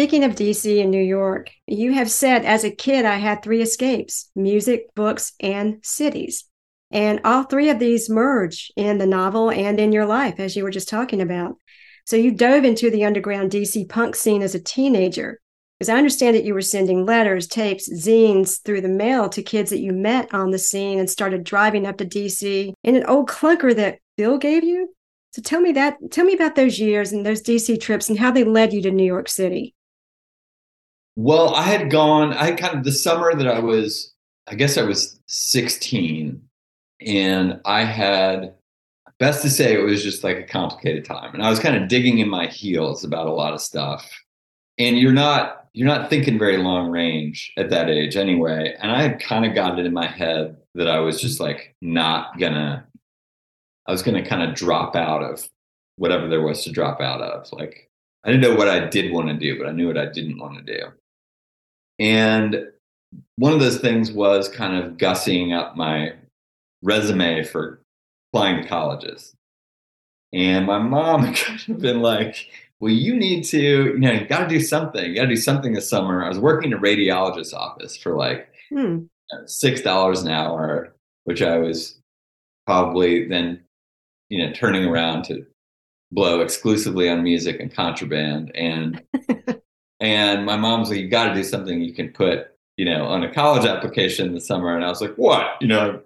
[0.00, 3.60] Speaking of DC and New York, you have said as a kid, I had three
[3.60, 6.44] escapes music, books, and cities.
[6.90, 10.62] And all three of these merge in the novel and in your life, as you
[10.62, 11.56] were just talking about.
[12.06, 15.38] So you dove into the underground DC punk scene as a teenager.
[15.78, 19.68] Because I understand that you were sending letters, tapes, zines through the mail to kids
[19.68, 23.28] that you met on the scene and started driving up to DC in an old
[23.28, 24.94] clunker that Bill gave you.
[25.32, 28.30] So tell me that, tell me about those years and those DC trips and how
[28.30, 29.74] they led you to New York City.
[31.22, 34.14] Well, I had gone, I kind of the summer that I was,
[34.46, 36.40] I guess I was 16,
[37.06, 38.54] and I had,
[39.18, 41.34] best to say, it was just like a complicated time.
[41.34, 44.10] And I was kind of digging in my heels about a lot of stuff.
[44.78, 48.74] And you're not, you're not thinking very long range at that age anyway.
[48.80, 51.76] And I had kind of got it in my head that I was just like
[51.82, 52.86] not gonna
[53.86, 55.46] I was to kind of drop out of
[55.96, 57.52] whatever there was to drop out of.
[57.52, 57.90] Like,
[58.24, 60.38] I didn't know what I did want to do, but I knew what I didn't
[60.38, 60.86] want to do.
[62.00, 62.66] And
[63.36, 66.14] one of those things was kind of gussying up my
[66.82, 67.80] resume for
[68.32, 69.34] applying to colleges.
[70.32, 72.48] And my mom had kind of been like,
[72.80, 75.04] well, you need to, you know, you got to do something.
[75.04, 76.24] You got to do something this summer.
[76.24, 79.00] I was working in a radiologist's office for like hmm.
[79.32, 82.00] $6 an hour, which I was
[82.70, 83.60] probably then
[84.28, 85.44] you know turning around to
[86.12, 89.02] blow exclusively on music and contraband and
[90.00, 93.22] and my mom's like you got to do something you can put you know on
[93.22, 96.00] a college application this summer and i was like what you know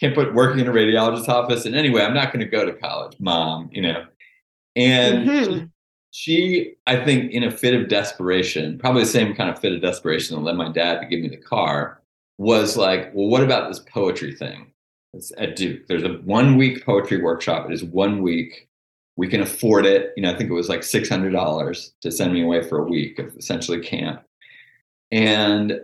[0.00, 2.72] can't put working in a radiologist's office and anyway i'm not going to go to
[2.72, 4.04] college mom you know
[4.74, 5.64] and mm-hmm.
[6.10, 9.80] she, i think in a fit of desperation probably the same kind of fit of
[9.80, 12.02] desperation that led my dad to give me the car
[12.38, 14.72] was like well what about this poetry thing
[15.16, 15.86] it's at Duke.
[15.86, 17.66] There's a one week poetry workshop.
[17.66, 18.65] It is one week.
[19.16, 20.12] We can afford it.
[20.16, 22.78] You know, I think it was like six hundred dollars to send me away for
[22.78, 24.22] a week of essentially camp,
[25.10, 25.80] and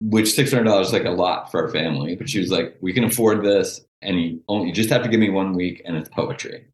[0.00, 2.16] which six hundred dollars is like a lot for our family.
[2.16, 5.08] But she was like, "We can afford this, and you only you just have to
[5.08, 6.66] give me one week, and it's poetry."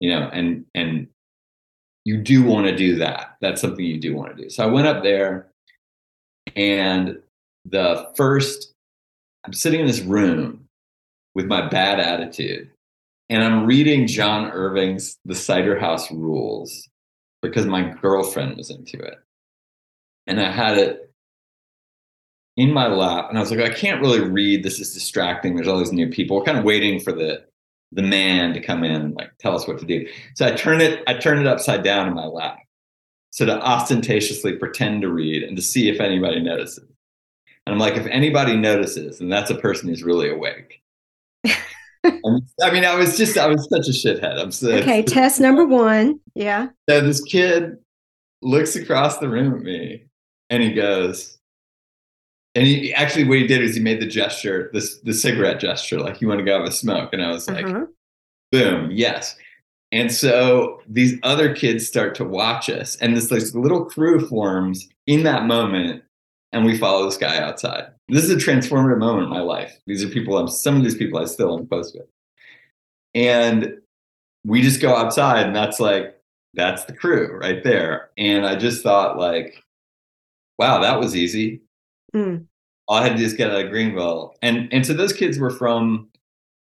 [0.00, 1.06] You know, and and
[2.04, 3.36] you do want to do that.
[3.40, 4.50] That's something you do want to do.
[4.50, 5.48] So I went up there,
[6.56, 7.18] and
[7.64, 8.72] the first,
[9.44, 10.66] I'm sitting in this room
[11.34, 12.70] with my bad attitude.
[13.30, 16.88] And I'm reading John Irving's The Cider House Rules
[17.42, 19.14] because my girlfriend was into it.
[20.26, 21.12] And I had it
[22.56, 24.64] in my lap and I was like, I can't really read.
[24.64, 25.54] This is distracting.
[25.54, 26.36] There's all these new people.
[26.36, 27.44] We're kind of waiting for the
[27.92, 30.06] the man to come in and like tell us what to do.
[30.34, 32.58] So I turn it, I turn it upside down in my lap.
[33.30, 36.88] So to ostentatiously pretend to read and to see if anybody notices.
[37.66, 40.79] And I'm like, if anybody notices, then that's a person who's really awake.
[42.04, 44.38] I mean, I was just, I was such a shithead.
[44.38, 45.02] I'm so, okay.
[45.02, 46.20] Test number one.
[46.34, 46.68] Yeah.
[46.88, 47.76] So this kid
[48.42, 50.04] looks across the room at me
[50.48, 51.38] and he goes,
[52.54, 56.00] and he actually, what he did is he made the gesture, this the cigarette gesture,
[56.00, 57.10] like you want to go have a smoke.
[57.12, 57.86] And I was like, uh-huh.
[58.50, 59.36] boom, yes.
[59.92, 64.88] And so these other kids start to watch us, and this, like, little crew forms
[65.08, 66.04] in that moment,
[66.52, 67.88] and we follow this guy outside.
[68.08, 69.78] This is a transformative moment in my life.
[69.86, 72.06] These are people, I'm, some of these people I still am close with.
[73.14, 73.78] And
[74.44, 76.16] we just go outside, and that's like,
[76.54, 78.10] that's the crew right there.
[78.16, 79.62] And I just thought, like,
[80.58, 81.62] wow, that was easy.
[82.14, 82.46] Mm.
[82.88, 84.34] All I had to do is get out of Greenville.
[84.42, 86.08] And and so those kids were from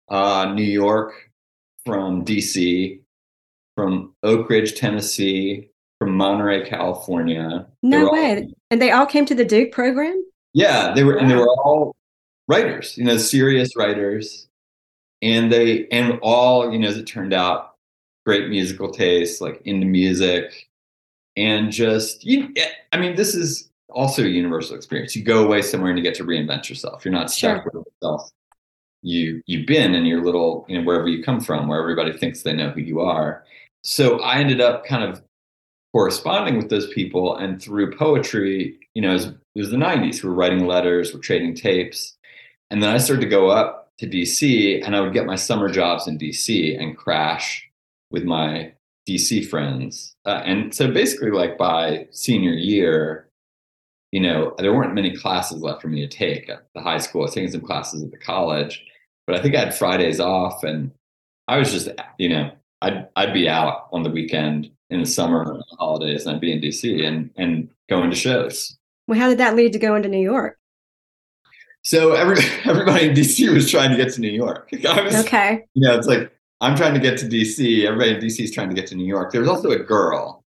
[0.09, 1.31] uh, New York,
[1.85, 3.01] from DC,
[3.77, 5.71] from Oak Ridge, Tennessee,
[6.07, 7.67] from Monterey, California.
[7.83, 8.49] No were all- way.
[8.71, 10.23] And they all came to the Duke program?
[10.55, 11.95] yeah, they were, and they were all
[12.49, 14.49] writers, you know, serious writers,
[15.21, 17.75] and they, and all, you know, as it turned out,
[18.25, 20.69] great musical taste, like into music,
[21.37, 22.55] and just, you,
[22.93, 25.15] I mean, this is also a universal experience.
[25.17, 27.05] You go away somewhere and you get to reinvent yourself.
[27.05, 27.71] You're not stuck Sure.
[27.75, 28.31] with yourself.
[29.03, 32.43] You you've been in your little, you know, wherever you come from, where everybody thinks
[32.43, 33.45] they know who you are.
[33.85, 35.23] So I ended up kind of
[35.97, 40.23] corresponding with those people and through poetry you know it was, it was the 90s
[40.23, 42.19] we were writing letters we're trading tapes.
[42.71, 45.71] And then i started to go up to dc and i would get my summer
[45.71, 47.67] jobs in dc and crash
[48.11, 48.75] with my
[49.09, 50.15] dc friends.
[50.27, 53.31] Uh, and so basically like by senior year
[54.13, 57.23] you know there weren't many classes left for me to take at the high school.
[57.23, 58.85] I was taking some classes at the college
[59.27, 60.93] but i think i had fridays off and
[61.49, 61.89] i was just
[62.19, 62.51] you know
[62.83, 66.41] I'd I'd be out on the weekend in the summer and the holidays, and I'd
[66.41, 68.77] be in DC and and going to shows.
[69.09, 70.59] Well, how did that lead to going to New York?
[71.83, 74.69] So every everybody in DC was trying to get to New York.
[74.85, 75.65] Was, Okay.
[75.75, 77.85] you know, it's like I'm trying to get to DC.
[77.85, 79.31] Everybody in DC is trying to get to New York.
[79.33, 80.43] There was also a girl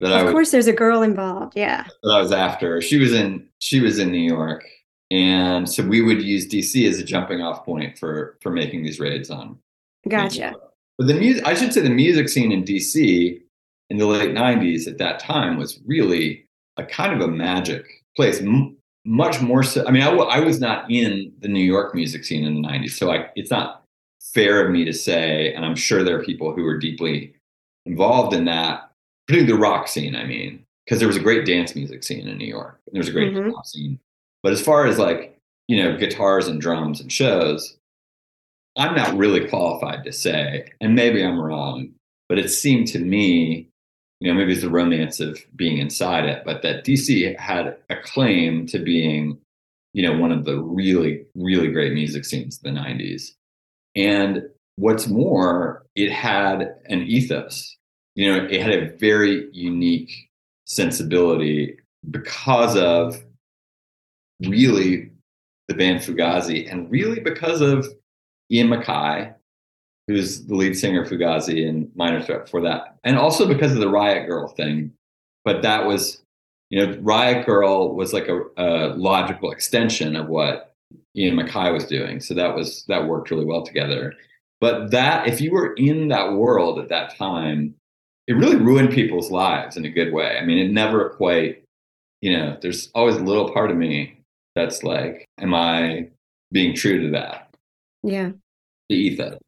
[0.00, 1.54] that I Of course, there's a girl involved.
[1.56, 1.84] Yeah.
[2.02, 2.80] that I was after.
[2.80, 4.64] She was in she was in New York,
[5.10, 8.98] and so we would use DC as a jumping off point for for making these
[9.00, 9.58] raids on
[10.08, 10.54] Gotcha.
[10.96, 13.40] But the music, I should say, the music scene in DC
[13.90, 16.44] in the late '90s at that time was really
[16.76, 17.84] a kind of a magic
[18.16, 18.40] place.
[18.40, 18.76] M-
[19.06, 19.84] much more so.
[19.86, 22.68] I mean, I, w- I was not in the New York music scene in the
[22.68, 23.82] '90s, so I, it's not
[24.34, 25.52] fair of me to say.
[25.54, 27.34] And I'm sure there are people who are deeply
[27.86, 28.90] involved in that,
[29.26, 30.14] particularly the rock scene.
[30.14, 33.00] I mean, because there was a great dance music scene in New York, and there
[33.00, 33.46] was a great Mhm.
[33.46, 33.98] hip scene.
[34.42, 35.36] But as far as like
[35.68, 37.76] you know, guitars and drums and shows,
[38.76, 41.90] I'm not really qualified to say, and maybe I'm wrong,
[42.28, 43.68] but it seemed to me,
[44.20, 47.96] you know, maybe it's the romance of being inside it, but that DC had a
[47.96, 49.38] claim to being,
[49.94, 53.30] you know, one of the really, really great music scenes of the 90s.
[53.96, 54.42] And
[54.76, 57.76] what's more, it had an ethos.
[58.14, 60.12] You know, it had a very unique
[60.66, 61.78] sensibility
[62.10, 63.24] because of
[64.46, 65.10] really
[65.68, 67.86] the band Fugazi and really because of
[68.50, 69.34] Ian MacKaye,
[70.10, 73.78] who's the lead singer of Fugazi and Minor Threat for that, and also because of
[73.78, 74.92] the Riot Grrrl thing.
[75.44, 76.20] But that was,
[76.68, 80.74] you know, Riot Grrrl was like a, a logical extension of what
[81.16, 82.20] Ian MacKaye was doing.
[82.20, 84.14] So that was that worked really well together.
[84.60, 87.76] But that if you were in that world at that time,
[88.26, 90.38] it really ruined people's lives in a good way.
[90.38, 91.62] I mean, it never quite,
[92.20, 94.18] you know, there's always a little part of me
[94.56, 96.08] that's like, am I
[96.52, 97.54] being true to that?
[98.02, 98.32] Yeah.
[98.88, 99.38] The ethos.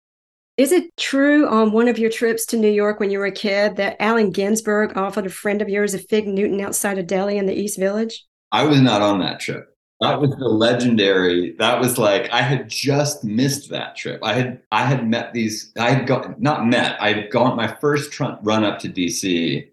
[0.59, 3.32] Is it true on one of your trips to New York when you were a
[3.32, 7.38] kid that Allen Ginsberg offered a friend of yours a fig Newton outside of Delhi
[7.38, 8.26] in the East Village?
[8.53, 9.74] I was not on that trip.
[10.00, 11.55] That was the legendary.
[11.59, 14.20] That was like I had just missed that trip.
[14.22, 15.72] I had I had met these.
[15.78, 17.00] I had got not met.
[17.00, 19.68] I had gone my first tr- run up to DC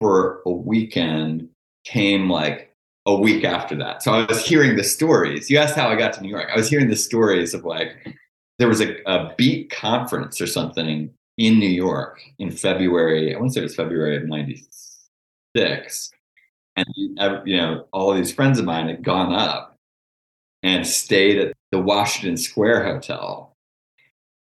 [0.00, 1.50] for a weekend.
[1.84, 2.74] Came like
[3.06, 4.02] a week after that.
[4.02, 5.50] So I was hearing the stories.
[5.50, 6.48] You asked how I got to New York.
[6.52, 8.16] I was hearing the stories of like
[8.58, 13.34] there was a, a beat conference or something in New York in February.
[13.34, 16.10] I want to say it was February of '96
[16.76, 16.86] and
[17.18, 19.76] uh, you know all these friends of mine had gone up
[20.62, 23.52] and stayed at the Washington Square Hotel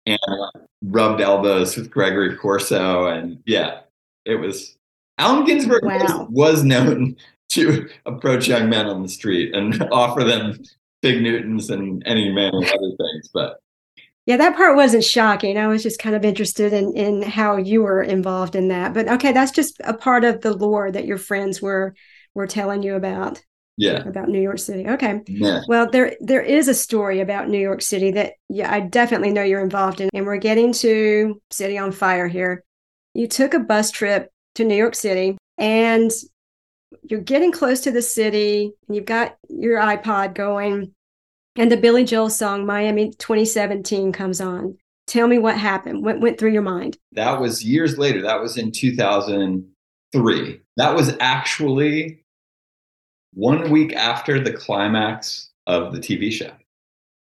[0.05, 3.81] and uh, rubbed elbows with Gregory Corso and yeah,
[4.25, 4.77] it was
[5.17, 6.27] Allen Ginsberg Wow.
[6.29, 7.15] was, was known
[7.49, 10.57] to approach young men on the street and offer them
[11.01, 13.59] fig Newtons and any manner of other things, but
[14.25, 15.57] Yeah, that part wasn't shocking.
[15.57, 18.93] I was just kind of interested in in how you were involved in that.
[18.93, 21.93] But okay, that's just a part of the lore that your friends were
[22.33, 23.41] were telling you about
[23.77, 24.87] yeah, about New York City.
[24.87, 25.21] Okay.
[25.27, 25.61] yeah.
[25.67, 29.43] Well, there there is a story about New York City that yeah, I definitely know
[29.43, 30.09] you're involved in.
[30.13, 32.63] And we're getting to City on Fire here.
[33.13, 36.11] You took a bus trip to New York City and
[37.03, 40.93] you're getting close to the city and you've got your iPod going
[41.55, 44.77] and the Billy Joel song Miami 2017 comes on.
[45.05, 46.03] Tell me what happened.
[46.03, 46.97] What went through your mind?
[47.11, 48.21] That was years later.
[48.21, 50.61] That was in 2003.
[50.77, 52.23] That was actually
[53.33, 56.51] one week after the climax of the TV show.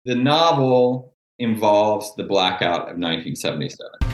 [0.06, 4.09] The novel involves the blackout of 1977.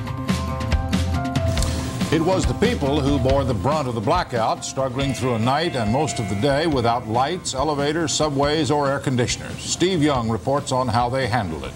[2.11, 5.75] It was the people who bore the brunt of the blackout, struggling through a night
[5.75, 9.57] and most of the day without lights, elevators, subways, or air conditioners.
[9.57, 11.73] Steve Young reports on how they handled it.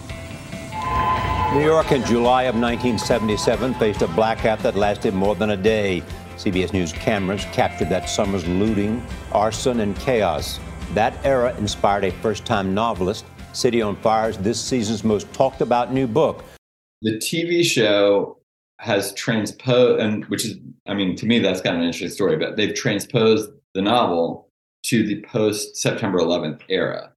[1.56, 6.04] New York in July of 1977 faced a blackout that lasted more than a day.
[6.38, 10.60] CBS News cameras captured that summer's looting, arson, and chaos.
[10.94, 13.26] That era inspired a first time novelist.
[13.54, 16.44] City on Fire's this season's most talked about new book.
[17.02, 18.39] The TV show
[18.80, 20.58] has transposed, and which is,
[20.88, 24.50] I mean, to me, that's kind of an interesting story, but they've transposed the novel
[24.84, 27.12] to the post September 11th era,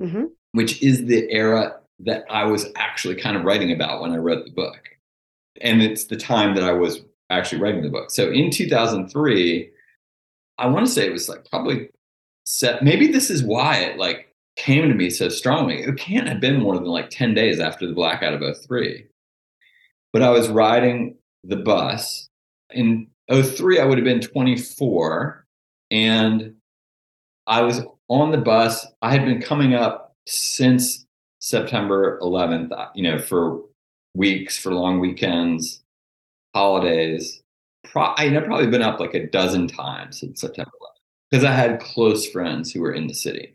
[0.00, 0.24] mm-hmm.
[0.52, 4.44] which is the era that I was actually kind of writing about when I wrote
[4.44, 4.80] the book.
[5.60, 7.00] And it's the time that I was
[7.30, 8.10] actually writing the book.
[8.10, 9.70] So in 2003,
[10.58, 11.88] I want to say it was like probably
[12.44, 15.82] set, maybe this is why it like came to me so strongly.
[15.82, 19.06] It can't have been more than like 10 days after the blackout of 03.
[20.12, 22.28] But I was riding the bus
[22.70, 25.44] in 03, I would have been 24.
[25.90, 26.54] And
[27.46, 28.86] I was on the bus.
[29.02, 31.06] I had been coming up since
[31.40, 33.60] September 11th, uh, you know, for
[34.14, 35.82] weeks, for long weekends,
[36.54, 37.42] holidays.
[37.84, 41.00] Pro- I have probably been up like a dozen times since September 11th
[41.30, 43.54] because I had close friends who were in the city.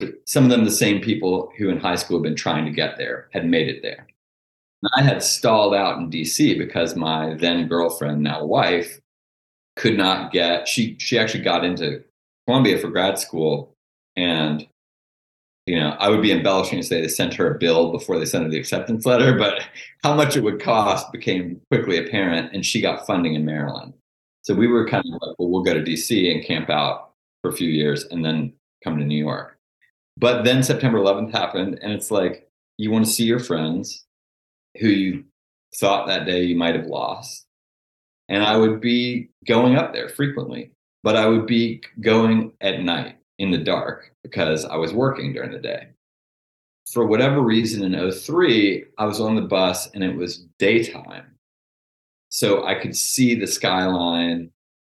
[0.00, 2.70] But some of them, the same people who in high school had been trying to
[2.72, 4.06] get there, had made it there.
[4.84, 9.00] And I had stalled out in DC because my then girlfriend, now wife,
[9.76, 10.68] could not get.
[10.68, 12.04] She she actually got into
[12.46, 13.72] Columbia for grad school,
[14.14, 14.66] and
[15.66, 18.26] you know, I would be embellishing to say they sent her a bill before they
[18.26, 19.62] sent her the acceptance letter, but
[20.02, 23.94] how much it would cost became quickly apparent, and she got funding in Maryland.
[24.42, 27.50] So we were kind of like, well, we'll go to DC and camp out for
[27.50, 29.56] a few years and then come to New York.
[30.18, 34.04] But then September 11th happened, and it's like, you want to see your friends
[34.80, 35.24] who you
[35.76, 37.46] thought that day you might have lost.
[38.28, 40.70] And I would be going up there frequently,
[41.02, 45.50] but I would be going at night in the dark because I was working during
[45.50, 45.88] the day.
[46.92, 51.34] For whatever reason in 03, I was on the bus and it was daytime.
[52.28, 54.50] So I could see the skyline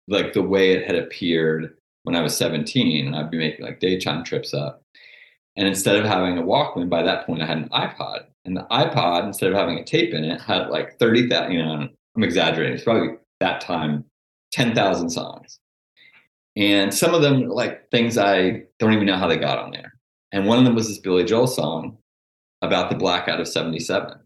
[0.08, 3.80] like the way it had appeared when I was 17 and I'd be making like
[3.80, 4.82] daytime trips up.
[5.56, 8.26] And instead of having a Walkman, by that point I had an iPod.
[8.44, 11.88] And the iPod, instead of having a tape in it, had like 30,000, you know,
[12.16, 12.74] I'm exaggerating.
[12.74, 14.04] It's probably that time
[14.52, 15.58] 10,000 songs.
[16.56, 19.94] And some of them like things I don't even know how they got on there.
[20.32, 21.96] And one of them was this Billy Joel song
[22.62, 24.18] about the blackout of 77.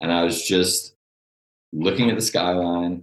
[0.00, 0.94] And I was just
[1.72, 3.02] looking at the skyline,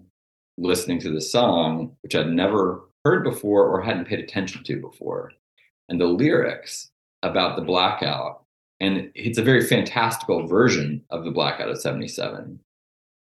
[0.57, 5.31] listening to the song, which I'd never heard before or hadn't paid attention to before.
[5.89, 6.89] And the lyrics
[7.21, 8.44] about the blackout.
[8.79, 12.59] And it's a very fantastical version of the blackout of 77.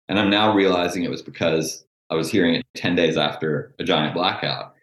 [0.08, 3.84] And I'm now realizing it was because I was hearing it 10 days after a
[3.84, 4.76] giant blackout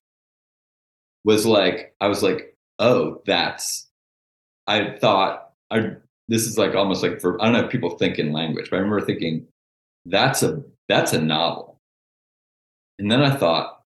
[1.24, 3.88] was like I was like, oh, that's
[4.66, 5.96] I thought I
[6.28, 8.76] this is like almost like for I don't know if people think in language, but
[8.76, 9.46] I remember thinking
[10.06, 11.78] that's a that's a novel.
[12.98, 13.82] And then I thought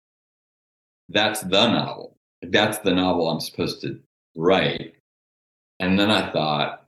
[1.09, 2.17] that's the novel.
[2.41, 3.99] That's the novel I'm supposed to
[4.35, 4.95] write.
[5.79, 6.85] And then I thought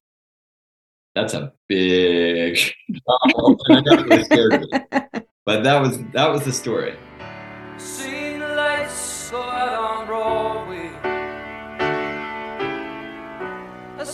[1.16, 2.58] that's a big
[3.08, 3.60] novel.
[3.68, 5.24] and I really scared of.
[5.46, 6.96] But that was that was the story.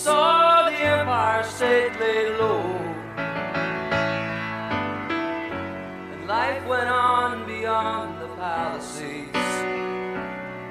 [0.06, 2.62] saw the Empire State lay low.
[6.14, 9.56] And life went on beyond the Palisades.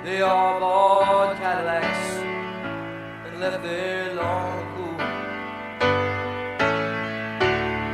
[0.04, 0.83] They all bought Cadillacs
[3.34, 4.96] and left there long ago.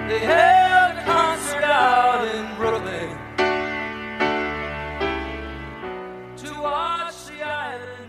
[0.09, 3.17] They held a concert out in Brooklyn.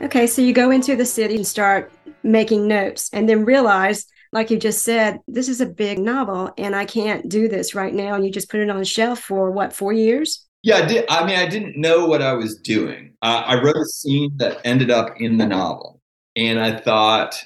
[0.03, 1.91] Okay, so you go into the city and start
[2.23, 6.75] making notes and then realize like you just said this is a big novel and
[6.75, 8.13] i can't do this right now.
[8.13, 10.45] And you just put it on the shelf for what four years?
[10.63, 13.13] Yeah i did i mean i didn't know what i was doing.
[13.21, 16.00] Uh, i wrote a scene that ended up in the novel
[16.35, 17.43] and i thought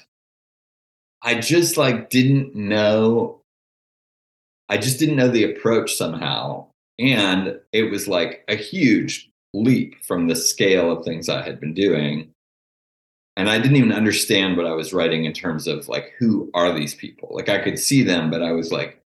[1.22, 3.40] i just like didn't know
[4.68, 6.64] i just didn't know the approach somehow
[6.98, 11.74] and it was like a huge leap from the scale of things i had been
[11.74, 12.30] doing
[13.36, 16.72] and I didn't even understand what I was writing in terms of like who are
[16.72, 17.28] these people?
[17.32, 18.98] Like I could see them, but I was like,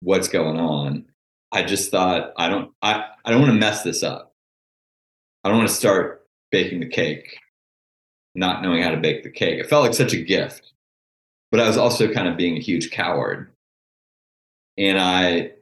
[0.00, 1.06] what's going on.
[1.52, 4.32] I just thought I don't I, I don't want to mess this up.
[5.42, 7.38] I don't want to start baking the cake,
[8.34, 9.58] not knowing how to bake the cake.
[9.58, 10.72] It felt like such a gift.
[11.50, 13.50] But I was also kind of being a huge coward.
[14.78, 15.52] And I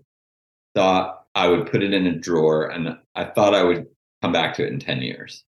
[0.74, 3.86] thought I would put it in a drawer and I thought I would
[4.22, 5.44] come back to it in 10 years.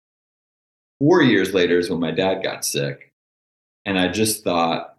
[1.01, 3.13] Four years later is when my dad got sick.
[3.85, 4.97] And I just thought,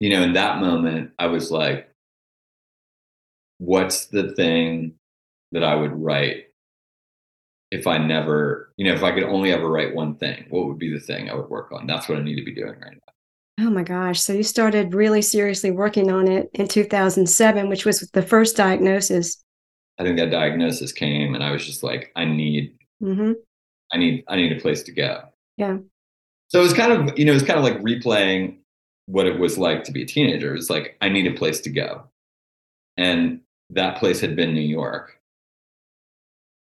[0.00, 1.88] you know, in that moment, I was like,
[3.58, 4.94] what's the thing
[5.52, 6.43] that I would write
[7.74, 10.46] if I never, you know, if I could only ever write one thing?
[10.48, 11.86] What would be the thing I would work on?
[11.88, 13.66] That's what I need to be doing right now.
[13.66, 14.20] Oh my gosh.
[14.20, 19.42] So you started really seriously working on it in 2007, which was the first diagnosis.
[19.98, 23.32] I think that diagnosis came and I was just like, I need, Mm-hmm.
[23.92, 25.24] I need, I need a place to go.
[25.56, 25.78] Yeah.
[26.48, 28.58] So it was kind of, you know, it was kind of like replaying
[29.06, 30.52] what it was like to be a teenager.
[30.52, 32.04] It was like, I need a place to go.
[32.96, 35.18] And that place had been New York.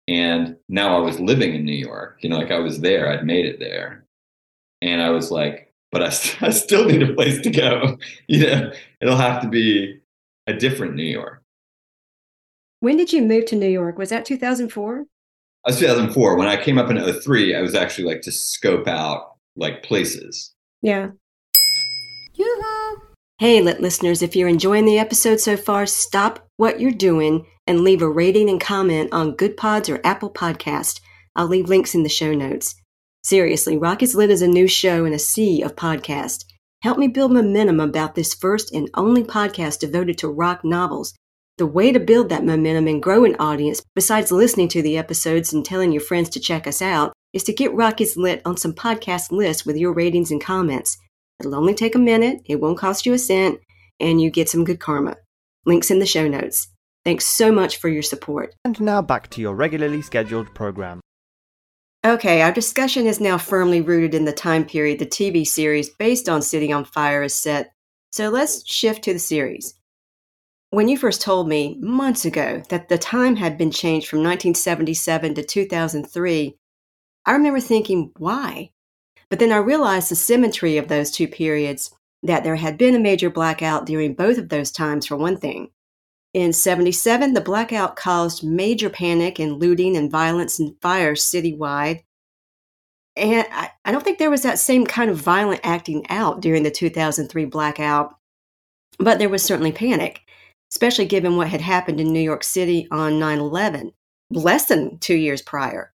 [0.08, 3.24] And now I was living in New York, you know, like I was there, I'd
[3.24, 4.04] made it there.
[4.80, 7.98] And I was like, but I, st- I still need a place to go.
[8.28, 10.00] You know, it'll have to be
[10.46, 11.42] a different New York.
[12.80, 13.98] When did you move to New York?
[13.98, 15.06] Was that 2004?
[15.64, 16.36] I was 2004.
[16.36, 20.52] When I came up in 03, I was actually like to scope out like places.
[20.82, 21.10] Yeah.
[23.38, 27.82] Hey, lit listeners, if you're enjoying the episode so far, stop what you're doing and
[27.82, 31.00] leave a rating and comment on Goodpods or Apple Podcast.
[31.34, 32.76] I'll leave links in the show notes.
[33.22, 36.46] Seriously, Rock is Lit is a new show in a sea of podcasts.
[36.80, 41.12] Help me build momentum about this first and only podcast devoted to rock novels.
[41.58, 45.52] The way to build that momentum and grow an audience, besides listening to the episodes
[45.52, 48.56] and telling your friends to check us out, is to get Rock is Lit on
[48.56, 50.96] some podcast lists with your ratings and comments.
[51.40, 53.60] It'll only take a minute, it won't cost you a cent,
[54.00, 55.16] and you get some good karma.
[55.64, 56.68] Links in the show notes.
[57.04, 58.54] Thanks so much for your support.
[58.64, 61.00] And now back to your regularly scheduled program.
[62.04, 66.28] Okay, our discussion is now firmly rooted in the time period the TV series based
[66.28, 67.72] on City on Fire is set,
[68.12, 69.74] so let's shift to the series.
[70.70, 75.34] When you first told me months ago that the time had been changed from 1977
[75.34, 76.56] to 2003,
[77.24, 78.70] I remember thinking, why?
[79.30, 81.90] But then I realized the symmetry of those two periods,
[82.22, 85.70] that there had been a major blackout during both of those times, for one thing.
[86.34, 92.02] In 77, the blackout caused major panic and looting and violence and fires citywide.
[93.16, 96.62] And I, I don't think there was that same kind of violent acting out during
[96.62, 98.14] the 2003 blackout,
[98.98, 100.20] but there was certainly panic,
[100.70, 103.92] especially given what had happened in New York City on 9 11,
[104.30, 105.94] less than two years prior.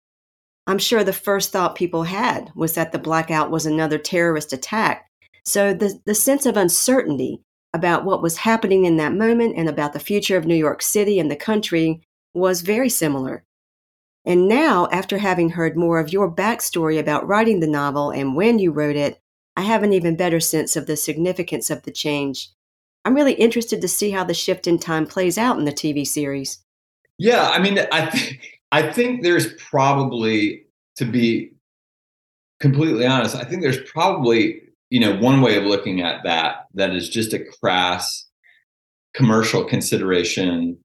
[0.67, 5.09] I'm sure the first thought people had was that the blackout was another terrorist attack.
[5.45, 7.43] So the, the sense of uncertainty
[7.73, 11.19] about what was happening in that moment and about the future of New York City
[11.19, 12.03] and the country
[12.35, 13.45] was very similar.
[14.25, 18.59] And now, after having heard more of your backstory about writing the novel and when
[18.59, 19.19] you wrote it,
[19.57, 22.51] I have an even better sense of the significance of the change.
[23.05, 26.07] I'm really interested to see how the shift in time plays out in the TV
[26.07, 26.63] series.
[27.19, 28.39] Yeah, I mean, I
[28.73, 30.65] I think there's probably
[30.97, 31.53] to be
[32.61, 36.95] completely honest, I think there's probably you know one way of looking at that that
[36.95, 38.27] is just a crass
[39.15, 40.79] commercial consideration.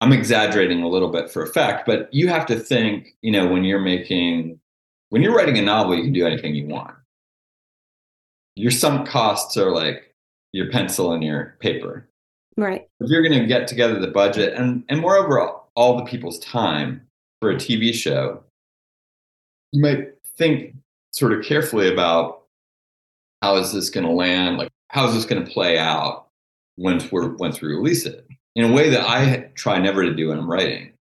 [0.00, 3.64] I'm exaggerating a little bit for effect but you have to think you know when
[3.64, 4.60] you're making
[5.08, 6.94] when you're writing a novel you can do anything you want.
[8.54, 10.14] Your sunk costs are like
[10.52, 12.08] your pencil and your paper.
[12.56, 12.88] Right.
[12.98, 16.40] if you're going to get together the budget and and moreover all, all the people's
[16.40, 17.07] time
[17.40, 18.42] for a tv show
[19.72, 20.74] you might think
[21.12, 22.42] sort of carefully about
[23.42, 26.28] how is this going to land like how is this going to play out
[26.76, 30.28] once we're once we release it in a way that i try never to do
[30.28, 30.92] when i'm writing.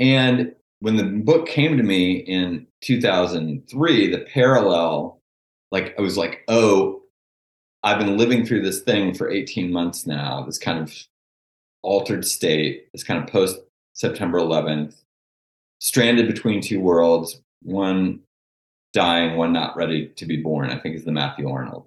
[0.00, 5.20] And when the book came to me in 2003 the parallel
[5.70, 7.00] like i was like oh
[7.82, 10.92] i've been living through this thing for 18 months now this kind of
[11.82, 13.56] altered state this kind of post
[13.94, 14.96] september 11th
[15.84, 18.20] stranded between two worlds one
[18.94, 21.86] dying, one not ready to be born, I think is the Matthew Arnold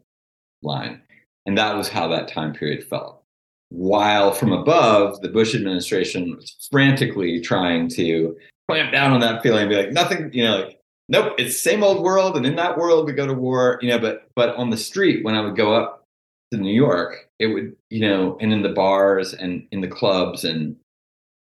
[0.62, 1.02] line.
[1.48, 3.24] And that was how that time period felt.
[3.70, 8.38] While from above, the Bush administration was frantically trying to
[8.70, 10.80] clamp down on that feeling and be like, nothing, you know, like,
[11.10, 12.38] nope, it's same old world.
[12.38, 15.24] And in that world, we go to war, you know, but, but on the street,
[15.24, 16.04] when I would go up
[16.52, 20.44] to New York, it would, you know, and in the bars and in the clubs
[20.44, 20.76] and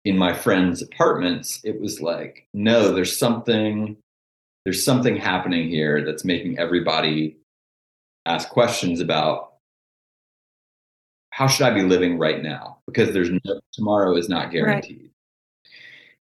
[0.05, 3.97] in my friends' apartments, it was like, no, there's something
[4.65, 7.35] there's something happening here that's making everybody
[8.25, 9.53] ask questions about
[11.31, 12.77] how should I be living right now?
[12.87, 15.09] Because there's no tomorrow is not guaranteed.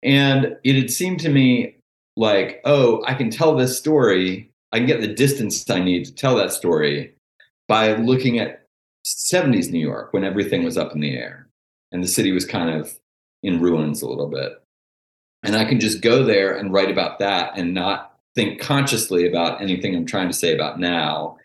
[0.03, 1.77] And it had seemed to me
[2.15, 4.51] like, oh, I can tell this story.
[4.71, 7.15] I can get the distance I need to tell that story
[7.67, 8.65] by looking at
[9.05, 11.47] 70s New York when everything was up in the air
[11.91, 12.99] and the city was kind of
[13.43, 14.61] in ruins a little bit.
[15.43, 19.61] And I can just go there and write about that and not think consciously about
[19.61, 21.37] anything I'm trying to say about now.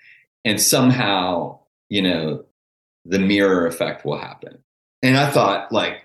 [0.45, 2.45] And somehow, you know,
[3.05, 4.59] the mirror effect will happen.
[5.03, 6.03] And I thought, like,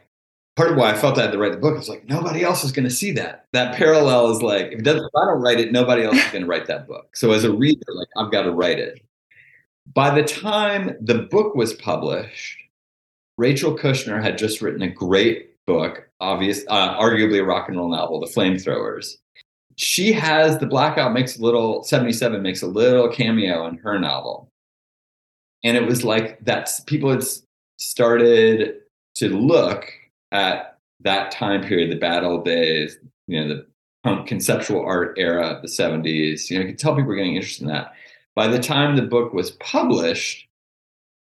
[0.56, 2.44] part of why I felt I had to write the book, I was like, nobody
[2.44, 3.46] else is going to see that.
[3.54, 6.32] That parallel is like, if, it doesn't, if I don't write it, nobody else is
[6.32, 7.16] going to write that book.
[7.16, 9.02] So as a reader, like, I've got to write it.
[9.94, 12.58] By the time the book was published,
[13.38, 17.92] Rachel Kushner had just written a great book, obvious, uh, arguably a rock and roll
[17.92, 19.18] novel, The Flamethrowers.
[19.76, 24.50] She has the blackout makes a little 77 makes a little cameo in her novel.
[25.64, 27.24] And it was like that people had
[27.78, 28.78] started
[29.16, 29.92] to look
[30.32, 32.98] at that time period, the bad old days,
[33.28, 33.68] you know, the
[34.04, 36.50] punk conceptual art era of the 70s.
[36.50, 37.94] You know, you could tell people were getting interested in that.
[38.36, 40.48] By the time the book was published,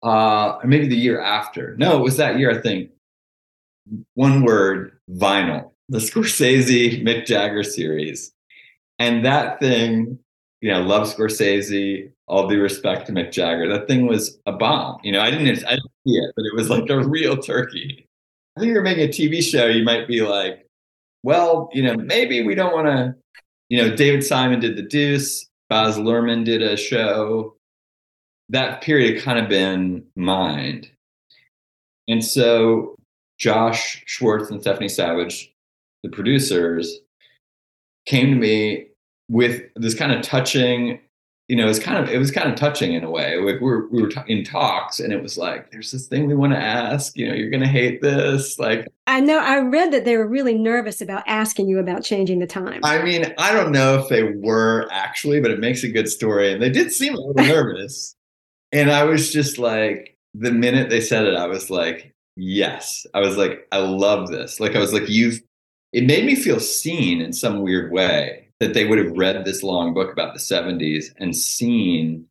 [0.04, 2.92] uh, or maybe the year after, no, it was that year, I think,
[4.14, 8.32] one word, vinyl, the Scorsese Mick Jagger series.
[9.00, 10.20] And that thing,
[10.62, 15.00] you know, love Scorsese, all due respect to Mick Jagger, that thing was a bomb.
[15.04, 18.08] You know, I didn't, I didn't see it, but it was like a real turkey.
[18.56, 20.68] I think you're making a TV show, you might be like,
[21.24, 23.16] well, you know, maybe we don't want to,
[23.70, 27.56] you know, David Simon did The Deuce, Baz Luhrmann did a show.
[28.50, 30.90] That period had kind of been mined.
[32.10, 32.96] And so
[33.42, 35.52] Josh Schwartz and Stephanie Savage,
[36.04, 37.00] the producers,
[38.06, 38.88] came to me
[39.30, 41.00] with this kind of touching
[41.48, 43.38] you know, it's kind of it was kind of touching in a way.
[43.38, 46.54] we were we were in talks, and it was like, "There's this thing we want
[46.54, 47.18] to ask.
[47.18, 50.30] You know, you're going to hate this." Like, I know I read that they were
[50.30, 52.80] really nervous about asking you about changing the time.
[52.86, 56.54] I mean, I don't know if they were actually, but it makes a good story,
[56.54, 58.16] and they did seem a little nervous.
[58.72, 63.20] And I was just like, the minute they said it, I was like, "Yes." I
[63.20, 65.42] was like, "I love this." Like, I was like, "You've."
[65.94, 69.64] It made me feel seen in some weird way that they would have read this
[69.64, 72.28] long book about the 70s and seen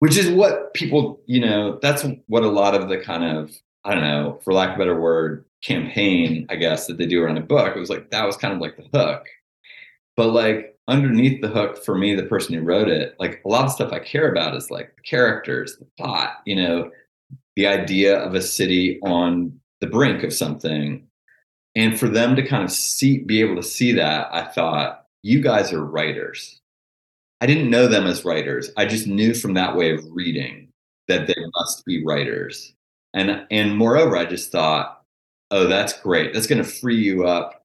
[0.00, 3.50] which is what people you know that's what a lot of the kind of
[3.84, 7.22] i don't know for lack of a better word campaign i guess that they do
[7.22, 9.26] around a book it was like that was kind of like the hook
[10.16, 13.64] but like underneath the hook for me the person who wrote it like a lot
[13.64, 16.90] of stuff i care about is like the characters the plot you know
[17.56, 21.06] the idea of a city on the brink of something
[21.74, 25.40] and for them to kind of see be able to see that i thought you
[25.40, 26.60] guys are writers.
[27.40, 28.70] I didn't know them as writers.
[28.76, 30.68] I just knew from that way of reading
[31.08, 32.72] that they must be writers.
[33.12, 35.02] And and moreover, I just thought,
[35.50, 36.32] oh, that's great.
[36.32, 37.64] That's going to free you up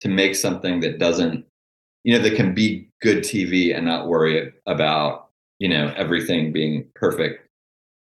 [0.00, 1.46] to make something that doesn't,
[2.02, 5.28] you know, that can be good TV and not worry about,
[5.60, 7.45] you know, everything being perfect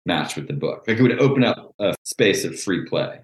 [0.06, 0.84] matched with the book.
[0.88, 3.20] Like it would open up a space of free play.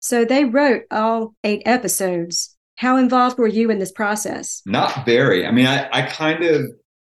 [0.00, 4.62] So they wrote all eight episodes how involved were you in this process?
[4.66, 5.46] Not very.
[5.46, 6.72] I mean, I, I kind of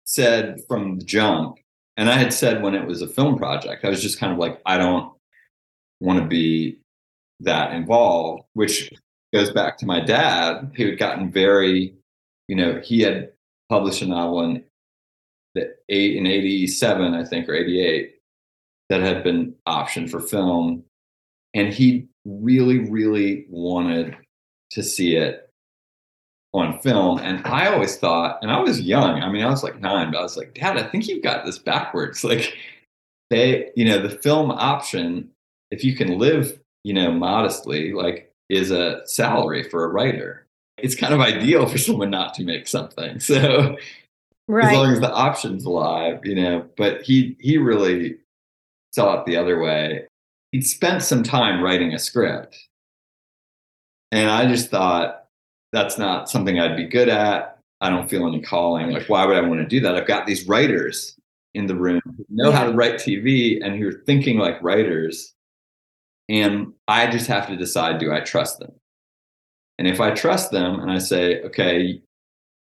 [0.05, 1.57] said from the jump,
[1.97, 4.39] and I had said when it was a film project, I was just kind of
[4.39, 5.13] like, I don't
[6.01, 6.81] want to be
[7.41, 8.91] that involved, which
[9.33, 11.95] goes back to my dad, who had gotten very,
[12.49, 13.33] you know, he had
[13.69, 14.65] published a novel in
[15.55, 18.15] the eight in 87, I think, or 88,
[18.91, 20.85] that had been optioned for film.
[21.55, 24.17] And he really, really wanted
[24.73, 25.49] to see it
[26.53, 27.19] on film.
[27.19, 30.19] And I always thought, and I was young, I mean, I was like nine, but
[30.19, 32.25] I was like, Dad, I think you've got this backwards.
[32.35, 32.57] Like,
[33.31, 35.31] they, you know, the film option,
[35.71, 40.47] if you can live, you know, modestly, like, is a salary for a writer.
[40.77, 43.19] It's kind of ideal for someone not to make something.
[43.21, 43.77] So,
[44.49, 44.67] right.
[44.67, 48.17] as long as the option's alive, you know, but he, he really
[48.93, 50.07] saw it the other way.
[50.53, 52.57] He'd spent some time writing a script.
[54.13, 55.25] And I just thought,
[55.73, 57.59] that's not something I'd be good at.
[57.81, 58.91] I don't feel any calling.
[58.91, 59.97] Like, why would I want to do that?
[59.97, 61.17] I've got these writers
[61.55, 62.57] in the room who know yeah.
[62.57, 65.35] how to write TV and who are thinking like writers.
[66.29, 68.73] And I just have to decide do I trust them?
[69.79, 72.01] And if I trust them and I say, okay,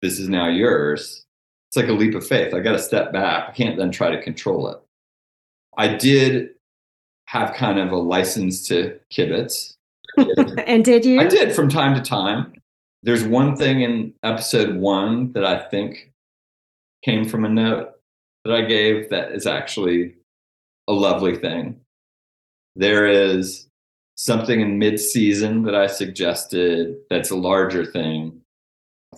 [0.03, 1.26] this is now yours,
[1.77, 2.55] it's like a leap of faith.
[2.55, 3.51] I got to step back.
[3.51, 4.79] I can't then try to control it.
[5.77, 6.51] I did
[7.27, 9.75] have kind of a license to kibitz.
[10.67, 11.21] and did you?
[11.21, 12.55] I did from time to time
[13.03, 16.13] there's one thing in episode one that I think
[17.05, 17.93] came from a note
[18.45, 20.15] that I gave that is actually
[20.89, 21.81] a lovely thing.
[22.75, 23.67] there is
[24.17, 28.41] something in mid-season that I suggested that's a larger thing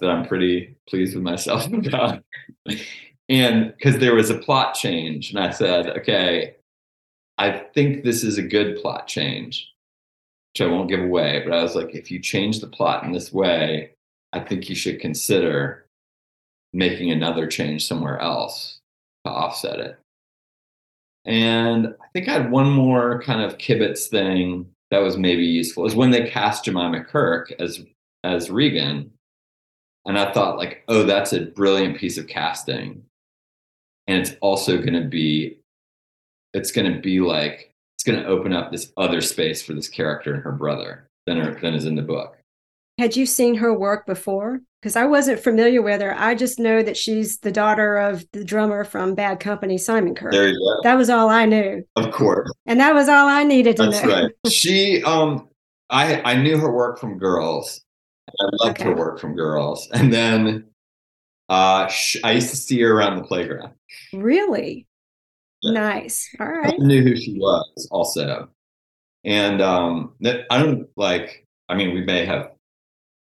[0.01, 2.23] that I'm pretty pleased with myself about.
[3.29, 6.57] and because there was a plot change, and I said, okay,
[7.39, 9.73] I think this is a good plot change,
[10.53, 11.43] which I won't give away.
[11.45, 13.93] But I was like, if you change the plot in this way,
[14.33, 15.87] I think you should consider
[16.73, 18.81] making another change somewhere else
[19.25, 19.99] to offset it.
[21.25, 25.87] And I think I had one more kind of kibitz thing that was maybe useful
[25.87, 27.85] is when they cast Jemima Kirke as
[28.25, 29.11] as Regan.
[30.09, 33.03] And I thought like, oh, that's a brilliant piece of casting.
[34.07, 35.61] And it's also gonna be
[36.55, 40.43] it's gonna be like it's gonna open up this other space for this character and
[40.43, 42.39] her brother than her than is in the book.
[42.97, 44.61] Had you seen her work before?
[44.81, 46.19] Because I wasn't familiar with her.
[46.19, 50.33] I just know that she's the daughter of the drummer from Bad Company, Simon Kirke.
[50.33, 50.89] There you go.
[50.89, 51.85] That was all I knew.
[51.97, 52.51] Of course.
[52.65, 54.23] And that was all I needed to That's know.
[54.23, 54.33] right.
[54.51, 55.49] She um
[55.91, 57.83] I I knew her work from girls.
[58.41, 58.95] I loved her Okay.
[58.95, 59.89] work from girls.
[59.93, 60.67] And then
[61.49, 63.75] uh sh- I used to see her around the playground.
[64.13, 64.87] Really?
[65.63, 66.29] Nice.
[66.41, 66.75] All right.
[66.81, 68.51] I knew who she was also.
[69.25, 72.53] And um that I don't like I mean we may have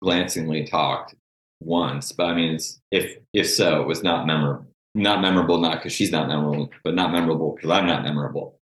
[0.03, 1.15] glancingly talked
[1.61, 4.67] once, but I mean it's if if so, it was not memorable.
[4.95, 8.59] Not memorable, not because she's not memorable, but not memorable because I'm not memorable.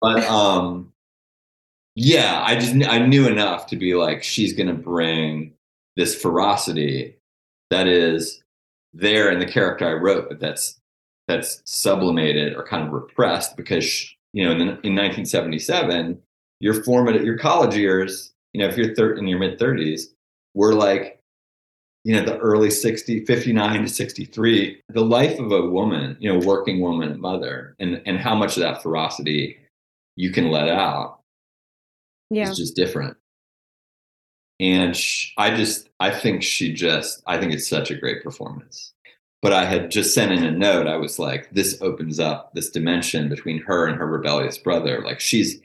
[0.00, 0.92] But um
[1.94, 5.53] yeah, I just I knew enough to be like she's gonna bring
[5.96, 7.16] this ferocity
[7.70, 8.42] that is
[8.92, 10.78] there in the character I wrote, but that's
[11.26, 16.20] that's sublimated or kind of repressed because you know in, in 1977
[16.60, 20.02] your formative your college years you know if you're thir- in your mid 30s
[20.54, 21.18] were like
[22.04, 26.46] you know the early 60 59 to 63 the life of a woman you know
[26.46, 29.56] working woman mother and and how much of that ferocity
[30.16, 31.20] you can let out
[32.30, 32.50] Yeah.
[32.50, 33.16] is just different
[34.60, 38.92] and sh- i just i think she just i think it's such a great performance.
[39.42, 40.86] But i had just sent in a note.
[40.86, 45.02] I was like this opens up this dimension between her and her rebellious brother.
[45.02, 45.60] Like she's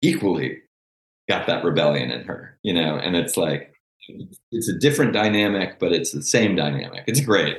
[0.00, 0.62] equally
[1.28, 2.96] got that rebellion in her you know?
[2.96, 3.74] And it's like
[4.50, 7.04] it's a different dynamic but it's the same dynamic.
[7.06, 7.58] It's great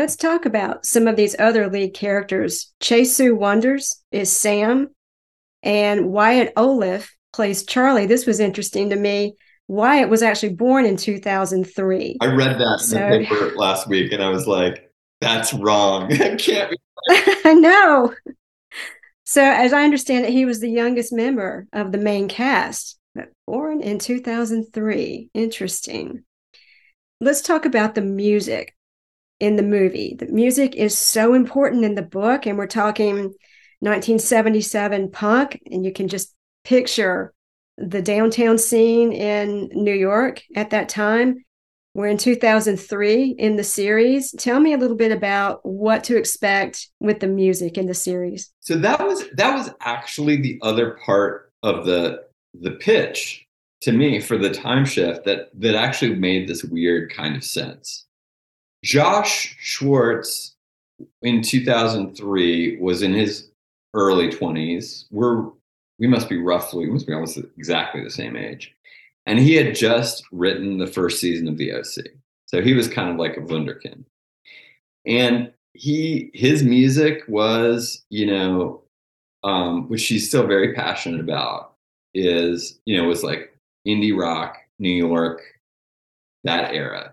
[0.00, 2.72] Let's talk about some of these other lead characters.
[2.80, 4.88] Chase Sui Wonders is Sam,
[5.62, 8.06] and Wyatt Oleff plays Charlie.
[8.06, 9.34] This was interesting to me.
[9.68, 12.16] Wyatt was actually born in 2003.
[12.18, 14.90] i read that in the paper last week and i was like
[15.20, 16.78] that's wrong it can't be
[17.44, 18.14] I know.
[19.24, 23.28] So, as I understand it, he was the youngest member of the main cast, but
[23.46, 25.28] born in 2003.
[25.34, 26.24] Interesting.
[27.20, 28.74] Let's talk about the music
[29.40, 30.14] in the movie.
[30.18, 33.34] The music is so important in the book, and we're talking
[33.80, 36.34] 1977 punk, and you can just
[36.64, 37.32] picture
[37.78, 41.44] the downtown scene in New York at that time.
[41.94, 44.32] We're in 2003 in the series.
[44.38, 48.52] Tell me a little bit about what to expect with the music in the series.
[48.60, 52.20] So that was that was actually the other part of the
[52.60, 53.44] the pitch
[53.82, 58.06] to me for the time shift that that actually made this weird kind of sense.
[58.82, 60.54] Josh Schwartz
[61.22, 63.50] in 2003 was in his
[63.94, 65.04] early 20s.
[65.10, 65.50] We're
[65.98, 68.74] we must be roughly we must be almost exactly the same age.
[69.26, 72.06] And he had just written the first season of the OC.
[72.46, 74.04] So he was kind of like a wunderkind.
[75.06, 78.82] And he his music was, you know,
[79.44, 81.74] um, which she's still very passionate about,
[82.14, 83.54] is, you know, was like
[83.86, 85.42] indie rock, New York,
[86.44, 87.12] that era.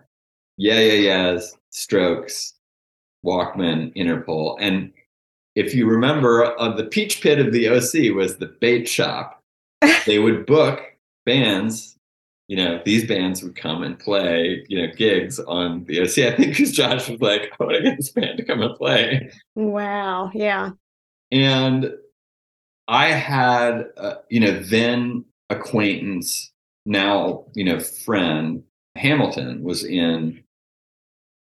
[0.57, 2.53] Yeah, yeah, yeahs, strokes,
[3.26, 4.57] Walkmen, Interpol.
[4.59, 4.91] And
[5.55, 9.41] if you remember, uh, the Peach Pit of the OC was the bait shop.
[10.05, 10.82] they would book
[11.26, 11.95] bands.
[12.47, 16.18] You know, these bands would come and play, you know, gigs on the OC.
[16.20, 18.76] I think because Josh was like, I want to get this band to come and
[18.76, 19.32] play.
[19.55, 20.32] Wow.
[20.34, 20.72] Yeah.
[21.32, 21.91] And
[22.88, 26.51] I had, uh, you know, then acquaintance,
[26.86, 28.63] now, you know, friend
[28.95, 30.43] Hamilton was in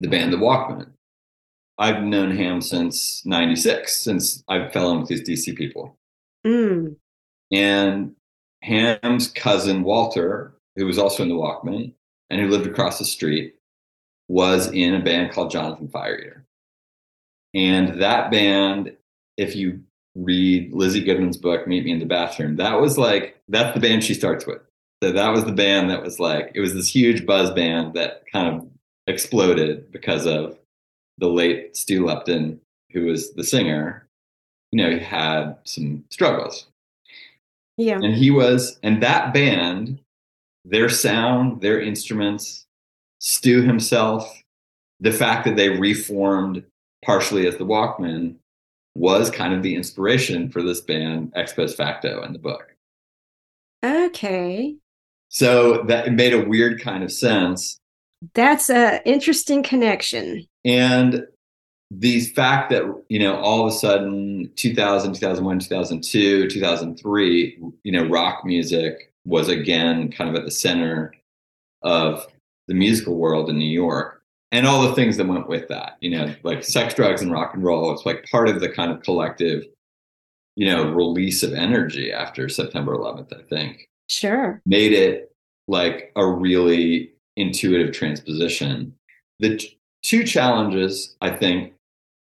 [0.02, 0.88] the band The Walkmen.
[1.78, 5.96] I've known Ham since '96, since I fell in with these DC people.
[6.46, 6.96] Mm.
[7.52, 8.16] And
[8.62, 11.94] Ham's cousin Walter, who was also in the Walkmen
[12.30, 13.56] and who lived across the street,
[14.28, 16.46] was in a band called Jonathan Fire Eater.
[17.54, 18.96] And that band,
[19.38, 19.82] if you
[20.16, 24.04] read Lizzie Goodman's book, Meet Me in the Bathroom, that was like, that's the band
[24.04, 24.62] she starts with.
[25.04, 28.24] So that was the band that was like, it was this huge buzz band that
[28.32, 28.68] kind of
[29.12, 30.58] exploded because of
[31.18, 32.60] the late Stu Lupton,
[32.92, 34.08] who was the singer.
[34.72, 36.68] You know, he had some struggles.
[37.78, 38.00] Yeah.
[38.02, 40.00] And he was, and that band,
[40.66, 42.66] their sound, their instruments,
[43.20, 44.42] Stu himself,
[45.00, 46.64] the fact that they reformed
[47.04, 48.36] partially as the Walkmen
[48.96, 52.76] was kind of the inspiration for this band, Ex Post Facto, in the book.
[53.84, 54.76] Okay.
[55.30, 57.80] So that made a weird kind of sense.
[58.34, 60.46] That's a interesting connection.
[60.64, 61.26] And
[61.90, 68.08] the fact that, you know, all of a sudden 2000, 2001, 2002, 2003, you know,
[68.08, 71.14] rock music was again kind of at the center
[71.82, 72.26] of
[72.68, 76.12] the musical world in New York and all the things that went with that, you
[76.12, 77.92] know, like sex, drugs, and rock and roll.
[77.92, 79.66] It's like part of the kind of collective,
[80.56, 83.90] you know, release of energy after September 11th, I think.
[84.08, 84.62] Sure.
[84.66, 85.34] Made it
[85.68, 88.94] like a really intuitive transposition.
[89.40, 91.74] The t- two challenges, I think,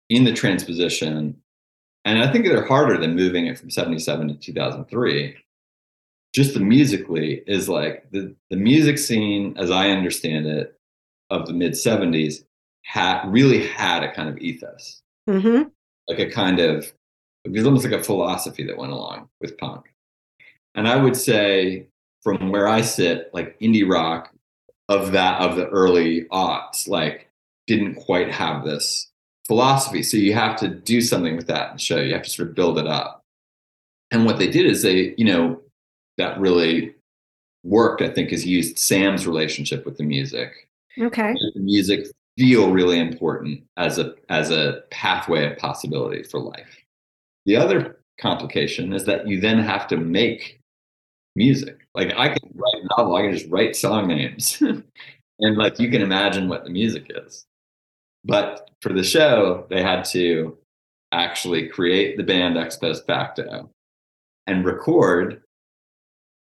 [0.08, 1.36] in the transposition,
[2.04, 5.36] and I think they're harder than moving it from 77 to 2003,
[6.34, 10.76] just the musically, is like the, the music scene, as I understand it,
[11.30, 12.44] of the mid 70s
[12.84, 15.68] had really had a kind of ethos, Mm-hmm.
[16.08, 16.92] like a kind of,
[17.44, 19.94] it was almost like a philosophy that went along with punk.
[20.74, 21.86] And I would say,
[22.22, 24.31] from where I sit, like indie rock
[24.92, 27.28] of that of the early aughts, like
[27.66, 29.10] didn't quite have this
[29.46, 30.02] philosophy.
[30.02, 32.00] So you have to do something with that the show.
[32.00, 33.22] You have to sort of build it up.
[34.10, 35.60] And what they did is they, you know,
[36.18, 36.94] that really
[37.64, 40.68] worked, I think, is used Sam's relationship with the music.
[40.98, 41.34] Okay.
[41.54, 46.78] The music feel really important as a as a pathway of possibility for life.
[47.46, 50.60] The other complication is that you then have to make
[51.34, 51.86] music.
[51.94, 54.60] Like I can write a novel, I can just write song names.
[55.40, 57.46] and like you can imagine what the music is.
[58.24, 60.56] But for the show, they had to
[61.12, 63.70] actually create the band Ex Post Facto
[64.46, 65.42] and record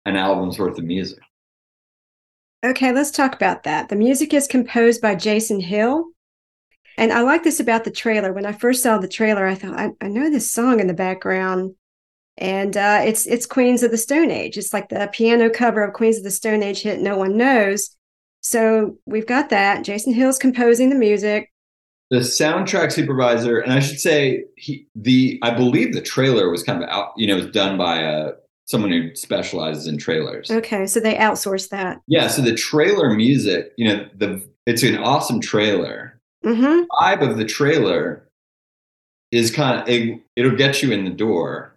[0.04, 1.20] an album's worth of music.
[2.64, 3.88] Okay, let's talk about that.
[3.88, 6.06] The music is composed by Jason Hill.
[6.96, 8.32] And I like this about the trailer.
[8.32, 10.94] When I first saw the trailer, I thought, I, I know this song in the
[10.94, 11.74] background.
[12.36, 14.58] And uh, it's it's Queens of the Stone Age.
[14.58, 17.96] It's like the piano cover of Queens of the Stone Age hit No One Knows.
[18.40, 19.84] So we've got that.
[19.84, 21.50] Jason Hill's composing the music.
[22.10, 26.82] The soundtrack supervisor, and I should say he the I believe the trailer was kind
[26.82, 28.32] of out, you know, was done by a
[28.66, 30.50] someone who specializes in trailers.
[30.50, 32.00] Okay, so they outsourced that.
[32.06, 36.20] Yeah, so the trailer music, you know, the it's an awesome trailer.
[36.44, 36.82] Mm-hmm.
[36.90, 38.28] Vibe of the trailer
[39.30, 41.73] is kind of it, it'll get you in the door,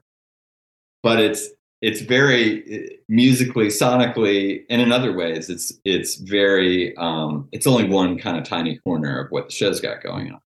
[1.03, 1.49] but it's
[1.81, 8.17] it's very musically, sonically, and in other ways, it's it's very um, it's only one
[8.17, 10.41] kind of tiny corner of what the show's got going on.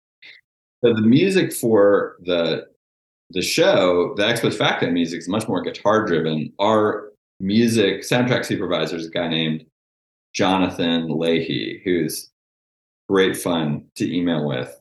[0.84, 2.68] So the music for the
[3.32, 6.52] the show, the Ex Post Facto music is much more guitar driven.
[6.60, 9.66] Our music soundtrack supervisor is a guy named
[10.34, 12.32] Jonathan Leahy, who's
[13.08, 14.76] great fun to email with.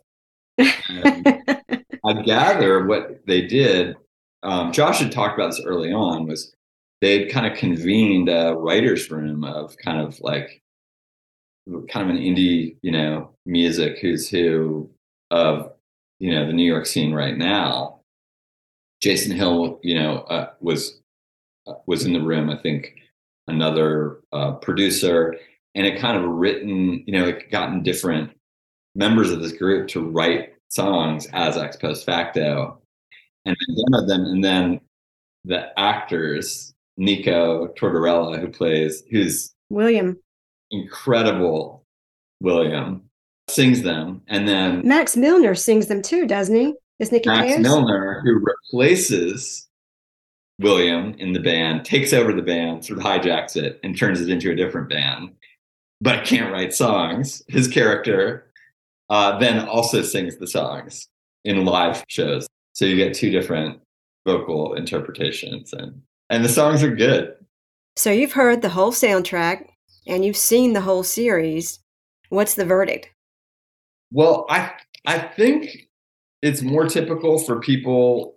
[0.58, 3.96] I gather what they did,
[4.42, 6.54] um, Josh had talked about this early on, was
[7.00, 10.62] they'd kind of convened a writer's room of kind of like
[11.90, 14.90] kind of an indie, you know, music who's who
[15.30, 15.72] of,
[16.18, 18.00] you know, the New York scene right now.
[19.00, 21.00] Jason Hill, you know, uh, was
[21.66, 22.50] uh, was in the room.
[22.50, 22.94] I think
[23.46, 25.36] another uh, producer,
[25.74, 28.30] and it kind of written, you know, it gotten different
[28.94, 32.80] members of this group to write songs as ex post facto,
[33.48, 34.80] and then one of them, and then
[35.44, 40.18] the actors, Nico Tortorella, who plays, who's William.
[40.70, 41.84] incredible,
[42.40, 43.02] William,
[43.48, 46.74] sings them, and then Max Milner sings them too, doesn't he?
[46.98, 47.58] Is Nicky Max?
[47.58, 49.68] Milner, who replaces
[50.60, 54.28] William in the band, takes over the band, sort of hijacks it, and turns it
[54.28, 55.30] into a different band,
[56.00, 57.42] but can't write songs.
[57.48, 58.50] His character
[59.08, 61.08] uh, then also sings the songs
[61.44, 62.46] in live shows.
[62.78, 63.80] So you get two different
[64.24, 66.00] vocal interpretations, and
[66.30, 67.34] and the songs are good.
[67.96, 69.66] So you've heard the whole soundtrack
[70.06, 71.80] and you've seen the whole series.
[72.28, 73.10] What's the verdict?
[74.12, 74.70] Well, I
[75.04, 75.88] I think
[76.40, 78.36] it's more typical for people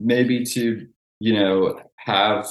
[0.00, 0.88] maybe to,
[1.20, 2.46] you know, have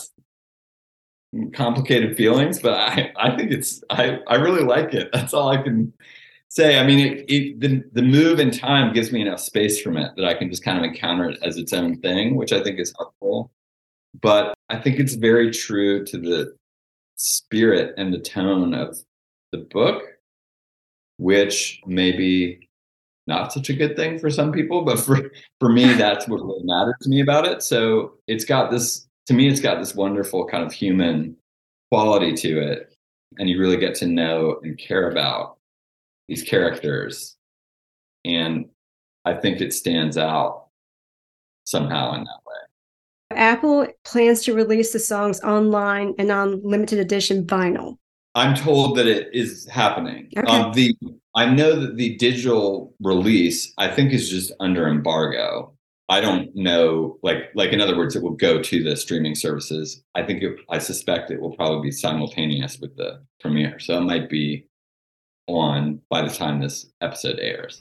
[1.55, 5.09] complicated feelings, but I, I think it's I, I really like it.
[5.11, 5.93] That's all I can
[6.51, 6.77] say.
[6.77, 10.11] I mean, it, it, the the move in time gives me enough space from it
[10.17, 12.79] that I can just kind of encounter it as its own thing, which I think
[12.79, 13.51] is helpful.
[14.21, 16.55] But I think it's very true to the
[17.15, 18.97] spirit and the tone of
[19.51, 20.03] the book,
[21.17, 22.67] which maybe
[23.27, 26.63] not such a good thing for some people, but for for me, that's what really
[26.63, 27.63] matters to me about it.
[27.63, 31.37] So it's got this to me, it's got this wonderful kind of human
[31.89, 32.93] quality to it,
[33.37, 35.57] and you really get to know and care about
[36.31, 37.35] these characters,
[38.23, 38.69] and
[39.25, 40.67] I think it stands out
[41.65, 43.37] somehow in that way.
[43.37, 47.97] Apple plans to release the songs online and on limited edition vinyl.
[48.33, 50.29] I'm told that it is happening.
[50.37, 50.47] Okay.
[50.47, 50.95] Um, the
[51.35, 55.73] I know that the digital release I think is just under embargo.
[56.07, 60.01] I don't know, like like in other words, it will go to the streaming services.
[60.15, 64.01] I think it, I suspect it will probably be simultaneous with the premiere, so it
[64.05, 64.65] might be
[65.59, 67.79] on by the time this episode airs.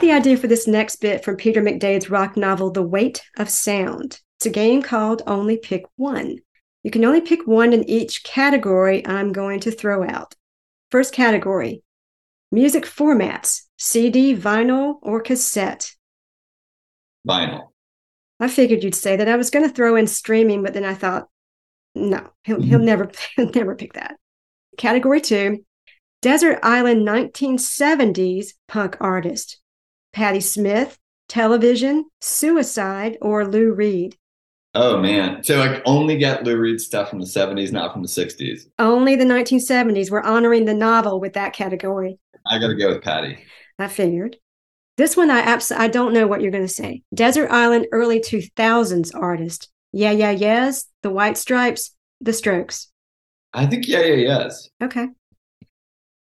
[0.00, 3.50] Got the idea for this next bit from Peter McDade's rock novel, The Weight of
[3.50, 4.18] Sound.
[4.38, 6.38] It's a game called Only Pick One.
[6.82, 10.34] You can only pick one in each category I'm going to throw out.
[10.90, 11.82] First category
[12.50, 15.92] music formats CD, vinyl, or cassette.
[17.28, 17.68] Vinyl.
[18.40, 19.28] I figured you'd say that.
[19.28, 21.28] I was going to throw in streaming, but then I thought,
[21.94, 22.86] no, he'll, he'll mm-hmm.
[22.86, 24.16] never he'll never pick that.
[24.78, 25.62] Category two,
[26.22, 29.60] Desert Island 1970s punk artist.
[30.12, 30.98] Patti Smith,
[31.28, 34.16] television, suicide, or Lou Reed.
[34.74, 38.08] Oh man, so I only get Lou Reed stuff from the '70s, not from the
[38.08, 38.62] '60s.
[38.78, 40.10] Only the 1970s.
[40.10, 42.18] We're honoring the novel with that category.
[42.46, 43.38] I got to go with Patti.
[43.78, 44.36] I figured.
[44.96, 47.02] This one, I abs- I don't know what you're going to say.
[47.14, 49.70] Desert Island early 2000s artist.
[49.92, 50.84] Yeah Yeah Yeahs.
[51.02, 52.88] The White Stripes, The Strokes.
[53.52, 54.70] I think Yeah Yeah Yeahs.
[54.82, 55.08] Okay.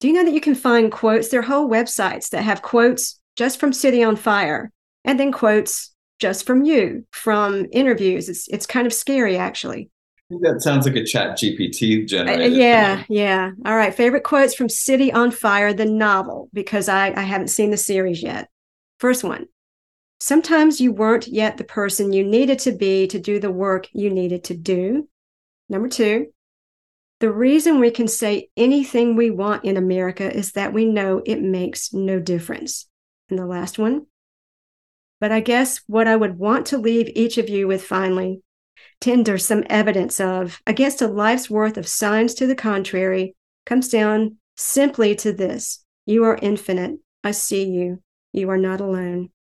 [0.01, 1.29] Do you know that you can find quotes?
[1.29, 4.71] There are whole websites that have quotes just from City on Fire
[5.05, 8.29] and then quotes just from you from interviews.
[8.29, 9.91] It's it's kind of scary actually.
[10.41, 12.53] That sounds like a Chat GPT Uh, generated.
[12.55, 13.51] yeah, yeah.
[13.67, 13.95] All right.
[13.95, 18.23] Favorite quotes from City on Fire, the novel, because I, I haven't seen the series
[18.23, 18.49] yet.
[18.99, 19.47] First one
[20.21, 24.11] Sometimes you weren't yet the person you needed to be to do the work you
[24.11, 25.09] needed to do.
[25.69, 26.29] Number two,
[27.21, 31.43] the reason we can say anything we want in America is that we know it
[31.43, 32.89] makes no difference.
[33.37, 34.07] The last one,
[35.21, 38.43] but I guess what I would want to leave each of you with finally
[39.01, 43.35] tender some evidence of against a life's worth of signs to the contrary
[43.67, 45.85] comes down simply to this.
[46.07, 46.99] You are infinite.
[47.23, 48.03] I see you.
[48.33, 49.31] You are not alone.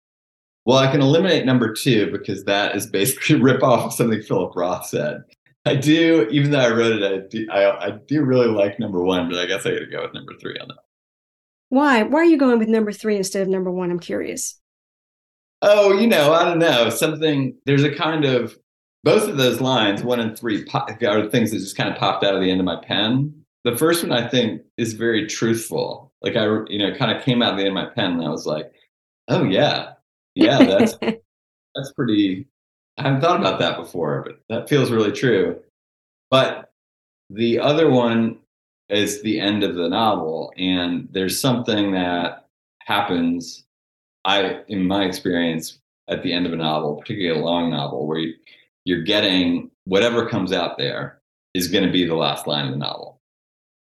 [0.65, 4.55] Well, I can eliminate number two because that is basically rip off of something Philip
[4.55, 5.23] Roth said.
[5.65, 9.03] I do, even though I wrote it, I do, I, I do really like number
[9.03, 10.77] one, but I guess I got to go with number three on that.
[11.73, 14.61] Why why are you going with number three instead of number one i'm curious
[15.63, 16.91] Oh, you know, I don't know.
[16.91, 18.59] Something, there's a kind of,
[19.05, 22.35] both of those lines, one and three, are things that just kind of popped out
[22.35, 23.33] of the end of my pen.
[23.65, 26.13] The first one, I think, is very truthful.
[26.21, 28.25] Like, I, you know, kind of came out of the end of my pen and
[28.25, 28.73] I was like,
[29.29, 29.93] oh, yeah,
[30.35, 32.49] yeah, that's, that's pretty,
[32.99, 35.61] I haven't thought about that before, but that feels really true.
[36.29, 36.73] But
[37.31, 38.39] the other one
[38.89, 42.49] is the end of the novel, and there's something that
[42.81, 43.65] happens.
[44.25, 45.79] I, in my experience,
[46.09, 48.35] at the end of a novel, particularly a long novel, where you,
[48.85, 51.21] you're getting whatever comes out there
[51.55, 53.21] is going to be the last line of the novel,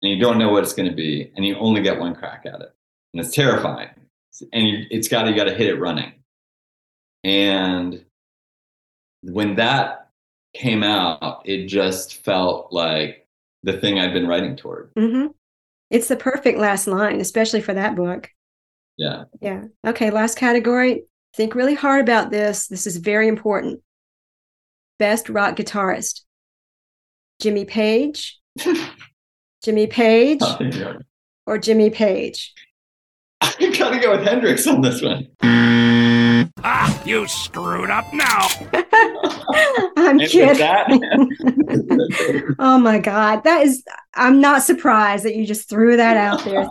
[0.02, 2.44] and you don't know what it's going to be, and you only get one crack
[2.46, 2.74] at it,
[3.12, 3.90] and it's terrifying.
[4.52, 6.12] And you, it's got you got to hit it running,
[7.22, 8.04] and
[9.22, 10.10] when that
[10.54, 13.23] came out, it just felt like
[13.64, 14.90] the thing I've been writing toward.
[14.96, 15.26] hmm
[15.90, 18.30] it's the perfect last line especially for that book.
[18.96, 19.24] Yeah.
[19.40, 19.64] yeah.
[19.86, 21.04] Okay last category.
[21.34, 22.68] Think really hard about this.
[22.68, 23.80] This is very important.
[24.98, 26.22] Best rock guitarist.
[27.40, 28.40] Jimmy page?
[29.64, 30.40] Jimmy page?
[31.46, 32.54] Or jimmy page?
[33.40, 35.28] I to go with Hendrix on this one.
[36.66, 38.48] Ah, you screwed up now.
[39.96, 40.56] I'm And with kidding.
[40.58, 43.44] that- oh my God.
[43.44, 43.82] That is,
[44.14, 46.66] I'm not surprised that you just threw that out there.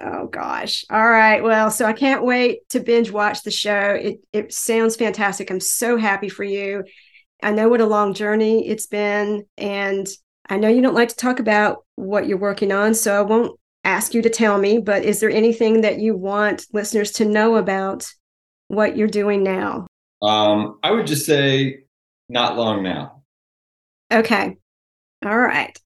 [0.00, 0.84] Oh gosh.
[0.90, 1.42] All right.
[1.42, 3.90] Well, so I can't wait to binge watch the show.
[4.00, 5.50] It it sounds fantastic.
[5.50, 6.84] I'm so happy for you.
[7.42, 10.06] I know what a long journey it's been and
[10.48, 13.58] I know you don't like to talk about what you're working on, so I won't
[13.84, 17.56] ask you to tell me, but is there anything that you want listeners to know
[17.56, 18.06] about
[18.68, 19.86] what you're doing now?
[20.22, 21.84] um, I would just say
[22.28, 23.22] not long now.
[24.12, 24.56] Okay.
[25.24, 25.76] All right.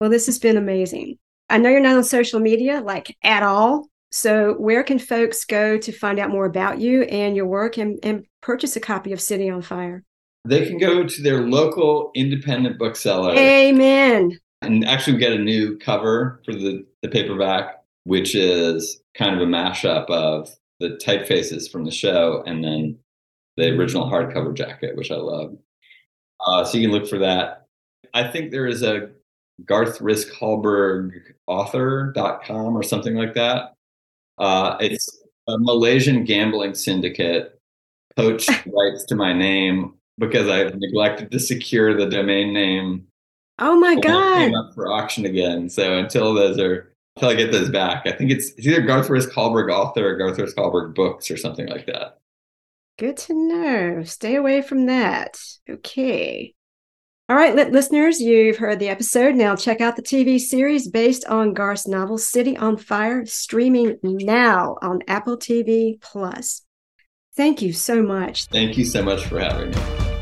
[0.00, 1.18] Well, this has been amazing.
[1.48, 3.88] I know you're not on social media like at all.
[4.12, 7.98] So, where can folks go to find out more about you and your work and,
[8.02, 10.04] and purchase a copy of City on Fire?
[10.44, 14.38] They can go to their local independent bookseller Amen.
[14.62, 19.42] and actually we get a new cover for the, the paperback, which is kind of
[19.42, 20.48] a mashup of
[20.80, 22.98] the typefaces from the show and then
[23.56, 25.56] the original hardcover jacket, which I love.
[26.46, 27.66] Uh, so you can look for that.
[28.14, 29.10] I think there is a
[29.64, 31.12] Garth Risk Hallberg
[31.46, 33.74] author.com or something like that.
[34.38, 37.58] Uh, it's a Malaysian gambling syndicate
[38.16, 43.06] poached rights to my name because I've neglected to secure the domain name
[43.58, 44.34] Oh my God.
[44.38, 45.70] came up for auction again.
[45.70, 49.08] So until those are until I get those back, I think it's, it's either Garth
[49.08, 52.18] Risk Hallberg author or Garth Risk Hallberg books or something like that.
[52.98, 54.02] Good to know.
[54.04, 55.38] Stay away from that.
[55.68, 56.54] Okay.
[57.28, 59.34] All right, li- listeners, you've heard the episode.
[59.34, 64.76] Now check out the TV series based on Garth's novel City on Fire, streaming now
[64.80, 66.62] on Apple TV Plus.
[67.34, 68.46] Thank you so much.
[68.46, 70.15] Thank you so much for having me.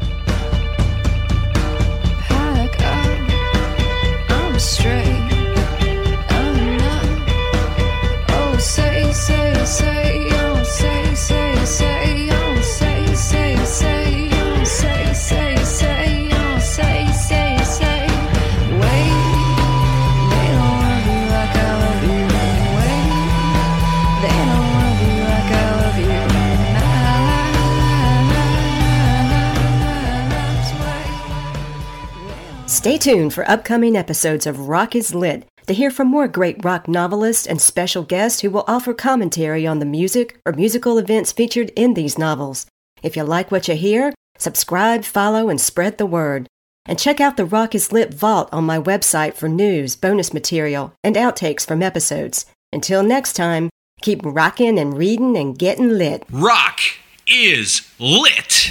[32.67, 36.89] Stay tuned for upcoming episodes of Rock is Lit to hear from more great rock
[36.89, 41.71] novelists and special guests who will offer commentary on the music or musical events featured
[41.77, 42.67] in these novels.
[43.03, 46.47] If you like what you hear, subscribe, follow, and spread the word.
[46.87, 50.93] And check out the Rock is Lit Vault on my website for news, bonus material,
[51.03, 52.45] and outtakes from episodes.
[52.73, 53.71] Until next time,
[54.03, 56.25] keep rocking and reading and getting lit.
[56.31, 56.81] Rock
[57.27, 58.71] is lit.